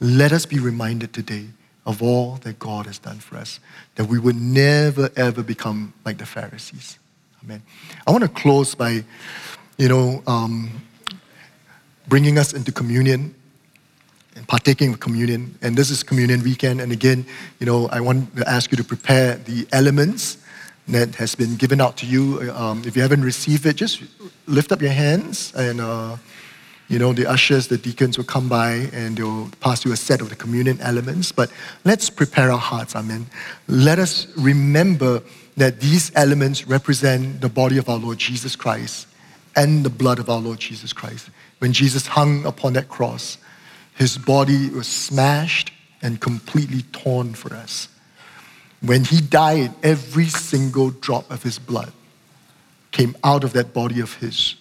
Let 0.00 0.32
us 0.32 0.46
be 0.46 0.58
reminded 0.58 1.12
today 1.12 1.46
of 1.86 2.02
all 2.02 2.36
that 2.42 2.58
God 2.58 2.86
has 2.86 2.98
done 2.98 3.18
for 3.18 3.36
us, 3.36 3.58
that 3.94 4.04
we 4.04 4.18
would 4.18 4.36
never 4.36 5.10
ever 5.16 5.42
become 5.42 5.92
like 6.04 6.18
the 6.18 6.26
Pharisees. 6.26 6.98
Amen. 7.42 7.62
I 8.06 8.10
want 8.10 8.22
to 8.22 8.28
close 8.28 8.74
by, 8.74 9.04
you 9.78 9.88
know, 9.88 10.22
um, 10.26 10.70
bringing 12.10 12.36
us 12.38 12.52
into 12.52 12.72
communion 12.72 13.34
and 14.36 14.46
partaking 14.46 14.92
of 14.92 15.00
communion. 15.00 15.56
And 15.62 15.76
this 15.76 15.90
is 15.90 16.02
communion 16.02 16.42
weekend. 16.42 16.80
And 16.80 16.92
again, 16.92 17.24
you 17.60 17.66
know, 17.66 17.88
I 17.88 18.00
want 18.00 18.36
to 18.36 18.46
ask 18.48 18.70
you 18.70 18.76
to 18.76 18.84
prepare 18.84 19.36
the 19.36 19.66
elements 19.72 20.36
that 20.88 21.14
has 21.14 21.34
been 21.34 21.56
given 21.56 21.80
out 21.80 21.96
to 21.98 22.06
you. 22.06 22.52
Um, 22.52 22.82
if 22.84 22.96
you 22.96 23.02
haven't 23.02 23.22
received 23.22 23.64
it, 23.64 23.76
just 23.76 24.02
lift 24.46 24.72
up 24.72 24.82
your 24.82 24.92
hands 24.92 25.54
and. 25.56 25.80
Uh, 25.80 26.16
you 26.90 26.98
know, 26.98 27.12
the 27.12 27.24
ushers, 27.24 27.68
the 27.68 27.78
deacons 27.78 28.18
will 28.18 28.24
come 28.24 28.48
by 28.48 28.90
and 28.92 29.16
they'll 29.16 29.48
pass 29.60 29.84
you 29.84 29.92
a 29.92 29.96
set 29.96 30.20
of 30.20 30.28
the 30.28 30.34
communion 30.34 30.80
elements. 30.80 31.30
But 31.30 31.48
let's 31.84 32.10
prepare 32.10 32.50
our 32.50 32.58
hearts, 32.58 32.96
amen. 32.96 33.26
Let 33.68 34.00
us 34.00 34.26
remember 34.36 35.22
that 35.56 35.78
these 35.80 36.10
elements 36.16 36.66
represent 36.66 37.40
the 37.40 37.48
body 37.48 37.78
of 37.78 37.88
our 37.88 37.96
Lord 37.96 38.18
Jesus 38.18 38.56
Christ 38.56 39.06
and 39.54 39.84
the 39.84 39.90
blood 39.90 40.18
of 40.18 40.28
our 40.28 40.40
Lord 40.40 40.58
Jesus 40.58 40.92
Christ. 40.92 41.30
When 41.60 41.72
Jesus 41.72 42.06
hung 42.06 42.44
upon 42.44 42.72
that 42.72 42.88
cross, 42.88 43.38
his 43.94 44.18
body 44.18 44.70
was 44.70 44.88
smashed 44.88 45.72
and 46.02 46.20
completely 46.20 46.82
torn 46.90 47.34
for 47.34 47.54
us. 47.54 47.88
When 48.80 49.04
he 49.04 49.20
died, 49.20 49.74
every 49.82 50.26
single 50.26 50.90
drop 50.90 51.30
of 51.30 51.42
his 51.42 51.58
blood 51.58 51.92
came 52.92 53.14
out 53.22 53.44
of 53.44 53.52
that 53.52 53.74
body 53.74 54.00
of 54.00 54.14
his, 54.14 54.54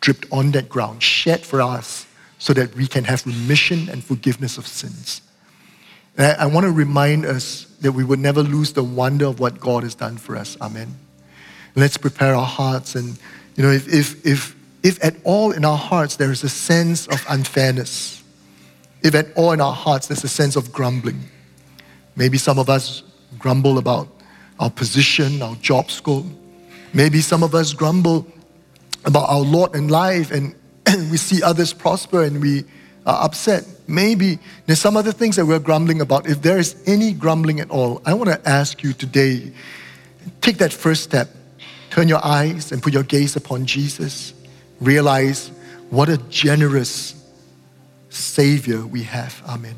dripped 0.00 0.26
on 0.32 0.52
that 0.52 0.68
ground, 0.68 1.02
shed 1.02 1.44
for 1.44 1.60
us 1.60 2.06
so 2.38 2.54
that 2.54 2.74
we 2.74 2.86
can 2.86 3.04
have 3.04 3.26
remission 3.26 3.88
and 3.90 4.02
forgiveness 4.02 4.56
of 4.56 4.66
sins. 4.66 5.20
And 6.16 6.26
I, 6.26 6.44
I 6.44 6.46
want 6.46 6.64
to 6.64 6.72
remind 6.72 7.26
us 7.26 7.66
that 7.82 7.92
we 7.92 8.02
would 8.02 8.18
never 8.18 8.42
lose 8.42 8.72
the 8.72 8.82
wonder 8.82 9.26
of 9.26 9.40
what 9.40 9.60
God 9.60 9.82
has 9.82 9.94
done 9.94 10.16
for 10.16 10.36
us. 10.36 10.56
Amen. 10.62 10.96
Let's 11.74 11.98
prepare 11.98 12.34
our 12.34 12.46
hearts 12.46 12.94
and 12.94 13.18
you 13.56 13.62
know 13.62 13.70
if 13.70 13.92
if 13.92 14.24
if 14.24 14.56
if 14.86 15.02
at 15.04 15.16
all 15.24 15.50
in 15.50 15.64
our 15.64 15.76
hearts 15.76 16.14
there 16.14 16.30
is 16.30 16.44
a 16.44 16.48
sense 16.48 17.08
of 17.08 17.24
unfairness, 17.28 18.22
if 19.02 19.16
at 19.16 19.26
all 19.34 19.50
in 19.50 19.60
our 19.60 19.72
hearts 19.72 20.06
there's 20.06 20.22
a 20.22 20.28
sense 20.28 20.54
of 20.54 20.72
grumbling, 20.72 21.18
maybe 22.14 22.38
some 22.38 22.56
of 22.56 22.70
us 22.70 23.02
grumble 23.36 23.78
about 23.78 24.06
our 24.60 24.70
position, 24.70 25.42
our 25.42 25.56
job 25.56 25.90
scope. 25.90 26.24
Maybe 26.94 27.20
some 27.20 27.42
of 27.42 27.52
us 27.52 27.72
grumble 27.72 28.28
about 29.04 29.28
our 29.28 29.40
lot 29.40 29.74
in 29.74 29.88
life 29.88 30.30
and, 30.30 30.54
we 31.10 31.16
see 31.16 31.42
others 31.42 31.72
prosper 31.72 32.22
and 32.22 32.40
we 32.40 32.62
are 33.06 33.24
upset. 33.24 33.66
Maybe 33.88 34.38
there's 34.66 34.78
some 34.78 34.96
other 34.96 35.10
things 35.10 35.34
that 35.34 35.46
we're 35.46 35.58
grumbling 35.58 36.00
about. 36.00 36.28
If 36.28 36.42
there 36.42 36.58
is 36.58 36.80
any 36.86 37.12
grumbling 37.12 37.58
at 37.58 37.70
all, 37.70 38.00
I 38.06 38.14
want 38.14 38.30
to 38.30 38.48
ask 38.48 38.84
you 38.84 38.92
today 38.92 39.50
take 40.42 40.58
that 40.58 40.72
first 40.72 41.02
step. 41.02 41.28
Turn 41.90 42.06
your 42.06 42.24
eyes 42.24 42.70
and 42.70 42.80
put 42.80 42.92
your 42.92 43.02
gaze 43.02 43.34
upon 43.34 43.66
Jesus. 43.66 44.32
Realize 44.80 45.50
what 45.90 46.08
a 46.08 46.18
generous 46.28 47.14
Savior 48.10 48.84
we 48.86 49.02
have. 49.04 49.42
Amen. 49.48 49.76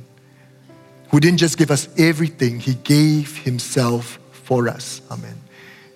Who 1.10 1.20
didn't 1.20 1.38
just 1.38 1.58
give 1.58 1.70
us 1.70 1.88
everything, 1.98 2.60
He 2.60 2.74
gave 2.74 3.38
Himself 3.38 4.18
for 4.32 4.68
us. 4.68 5.00
Amen. 5.10 5.36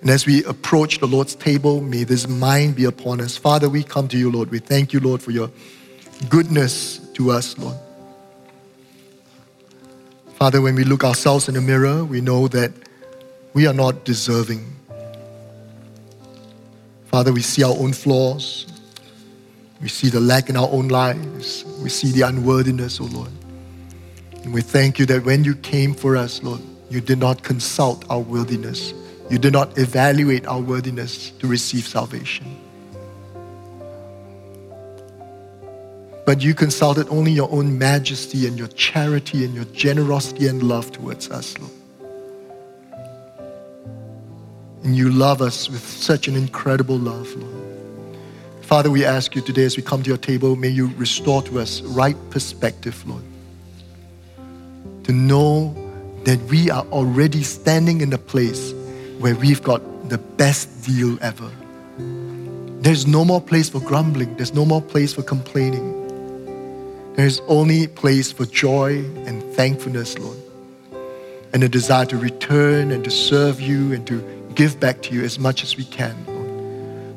And 0.01 0.09
as 0.09 0.25
we 0.25 0.43
approach 0.43 0.99
the 0.99 1.07
Lord's 1.07 1.35
table, 1.35 1.79
may 1.79 2.03
this 2.03 2.27
mind 2.27 2.75
be 2.75 2.85
upon 2.85 3.21
us. 3.21 3.37
Father, 3.37 3.69
we 3.69 3.83
come 3.83 4.07
to 4.09 4.17
you, 4.17 4.29
Lord. 4.29 4.51
We 4.51 4.59
thank 4.59 4.91
you, 4.91 4.99
Lord, 4.99 5.21
for 5.21 5.31
your 5.31 5.49
goodness 6.29 6.99
to 7.13 7.31
us, 7.31 7.57
Lord. 7.57 7.77
Father, 10.35 10.59
when 10.61 10.75
we 10.75 10.83
look 10.83 11.05
ourselves 11.05 11.47
in 11.47 11.53
the 11.53 11.61
mirror, 11.61 12.03
we 12.03 12.19
know 12.19 12.49
that 12.49 12.71
we 13.53 13.65
are 13.65 13.73
not 13.73 14.03
deserving. 14.03 14.65
Father, 17.05 17.31
we 17.31 17.41
see 17.41 17.63
our 17.63 17.77
own 17.77 17.93
flaws. 17.93 18.65
We 19.83 19.89
see 19.89 20.07
the 20.07 20.21
lack 20.21 20.49
in 20.49 20.55
our 20.55 20.69
own 20.69 20.87
lives. 20.87 21.65
We 21.81 21.89
see 21.89 22.09
the 22.11 22.21
unworthiness, 22.21 23.01
O 23.01 23.03
oh 23.03 23.07
Lord. 23.07 23.31
And 24.43 24.53
we 24.53 24.61
thank 24.61 24.97
you 24.97 25.05
that 25.07 25.25
when 25.25 25.43
you 25.43 25.55
came 25.55 25.93
for 25.93 26.15
us, 26.15 26.41
Lord, 26.41 26.61
you 26.89 27.01
did 27.01 27.19
not 27.19 27.43
consult 27.43 28.05
our 28.09 28.21
worthiness. 28.21 28.93
You 29.29 29.37
did 29.37 29.51
not 29.51 29.77
evaluate 29.77 30.47
our 30.47 30.61
worthiness 30.61 31.31
to 31.31 31.47
receive 31.47 31.85
salvation. 31.85 32.45
But 36.25 36.41
you 36.41 36.53
consulted 36.53 37.09
only 37.09 37.33
your 37.33 37.51
own 37.51 37.77
majesty 37.77 38.47
and 38.47 38.57
your 38.57 38.69
charity 38.69 39.43
and 39.43 39.53
your 39.53 39.65
generosity 39.65 40.47
and 40.47 40.63
love 40.63 40.93
towards 40.93 41.29
us, 41.29 41.57
Lord. 41.57 41.71
And 44.85 44.95
you 44.95 45.09
love 45.09 45.41
us 45.41 45.69
with 45.69 45.85
such 45.85 46.29
an 46.29 46.37
incredible 46.37 46.97
love, 46.97 47.27
Lord. 47.35 47.52
Father, 48.73 48.89
we 48.89 49.05
ask 49.05 49.35
you 49.35 49.41
today 49.43 49.65
as 49.65 49.77
we 49.77 49.83
come 49.83 50.01
to 50.01 50.07
your 50.07 50.17
table, 50.17 50.55
may 50.55 50.67
you 50.67 50.87
restore 50.97 51.43
to 51.43 51.59
us 51.59 51.81
right 51.81 52.17
perspective, 52.31 53.07
Lord. 53.07 53.21
To 55.03 55.11
know 55.11 55.75
that 56.23 56.41
we 56.49 56.71
are 56.71 56.83
already 56.85 57.43
standing 57.43 58.01
in 58.01 58.11
a 58.13 58.17
place 58.17 58.73
where 59.19 59.35
we've 59.35 59.61
got 59.61 60.09
the 60.09 60.17
best 60.17 60.85
deal 60.85 61.19
ever. 61.21 61.51
There's 62.81 63.05
no 63.05 63.23
more 63.23 63.39
place 63.39 63.69
for 63.69 63.79
grumbling, 63.79 64.35
there's 64.37 64.55
no 64.55 64.65
more 64.65 64.81
place 64.81 65.13
for 65.13 65.21
complaining. 65.21 67.13
There's 67.13 67.41
only 67.41 67.85
place 67.85 68.31
for 68.31 68.47
joy 68.47 69.05
and 69.27 69.43
thankfulness, 69.53 70.17
Lord, 70.17 70.39
and 71.53 71.63
a 71.63 71.69
desire 71.69 72.07
to 72.07 72.17
return 72.17 72.89
and 72.89 73.03
to 73.03 73.11
serve 73.11 73.61
you 73.61 73.93
and 73.93 74.07
to 74.07 74.19
give 74.55 74.79
back 74.79 75.03
to 75.03 75.13
you 75.13 75.23
as 75.23 75.37
much 75.37 75.61
as 75.61 75.77
we 75.77 75.85
can. 75.85 76.32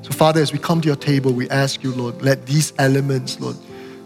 So, 0.07 0.12
Father, 0.12 0.40
as 0.40 0.53
we 0.53 0.61
come 0.61 0.81
to 0.83 0.87
your 0.87 0.95
table, 0.95 1.33
we 1.33 1.51
ask 1.51 1.83
you, 1.83 1.90
Lord, 1.90 2.23
let 2.23 2.47
these 2.47 2.73
elements, 2.79 3.40
Lord, 3.40 3.57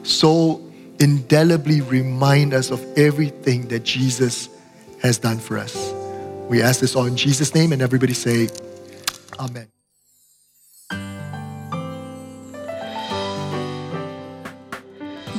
so 0.03 0.67
indelibly 0.99 1.83
remind 1.83 2.55
us 2.55 2.71
of 2.71 2.83
everything 2.97 3.69
that 3.69 3.81
Jesus 3.81 4.49
has 5.03 5.19
done 5.19 5.39
for 5.39 5.59
us. 5.59 5.93
We 6.49 6.63
ask 6.63 6.81
this 6.81 6.97
all 6.97 7.05
in 7.05 7.19
Jesus' 7.19 7.55
name, 7.55 7.71
and 7.73 7.83
everybody 7.83 8.15
say, 8.15 8.49
Amen. 9.39 9.69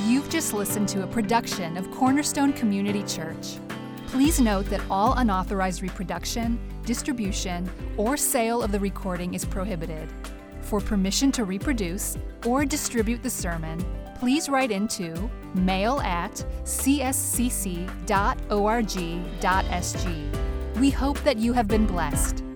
You've 0.05 0.29
just 0.29 0.53
listened 0.53 0.87
to 0.89 1.01
a 1.01 1.07
production 1.07 1.75
of 1.75 1.89
Cornerstone 1.89 2.53
Community 2.53 3.01
Church. 3.07 3.57
Please 4.05 4.39
note 4.39 4.67
that 4.67 4.81
all 4.91 5.15
unauthorized 5.15 5.81
reproduction, 5.81 6.59
distribution, 6.85 7.67
or 7.97 8.15
sale 8.15 8.61
of 8.61 8.71
the 8.71 8.79
recording 8.79 9.33
is 9.33 9.43
prohibited. 9.43 10.07
For 10.71 10.79
permission 10.79 11.33
to 11.33 11.43
reproduce 11.43 12.17
or 12.45 12.63
distribute 12.63 13.21
the 13.21 13.29
sermon, 13.29 13.85
please 14.17 14.47
write 14.47 14.71
into 14.71 15.29
mail 15.53 15.99
at 15.99 16.31
cscc.org.sg. 16.63 17.59
We 20.79 20.89
hope 20.89 21.21
that 21.25 21.35
you 21.35 21.51
have 21.51 21.67
been 21.67 21.85
blessed. 21.85 22.50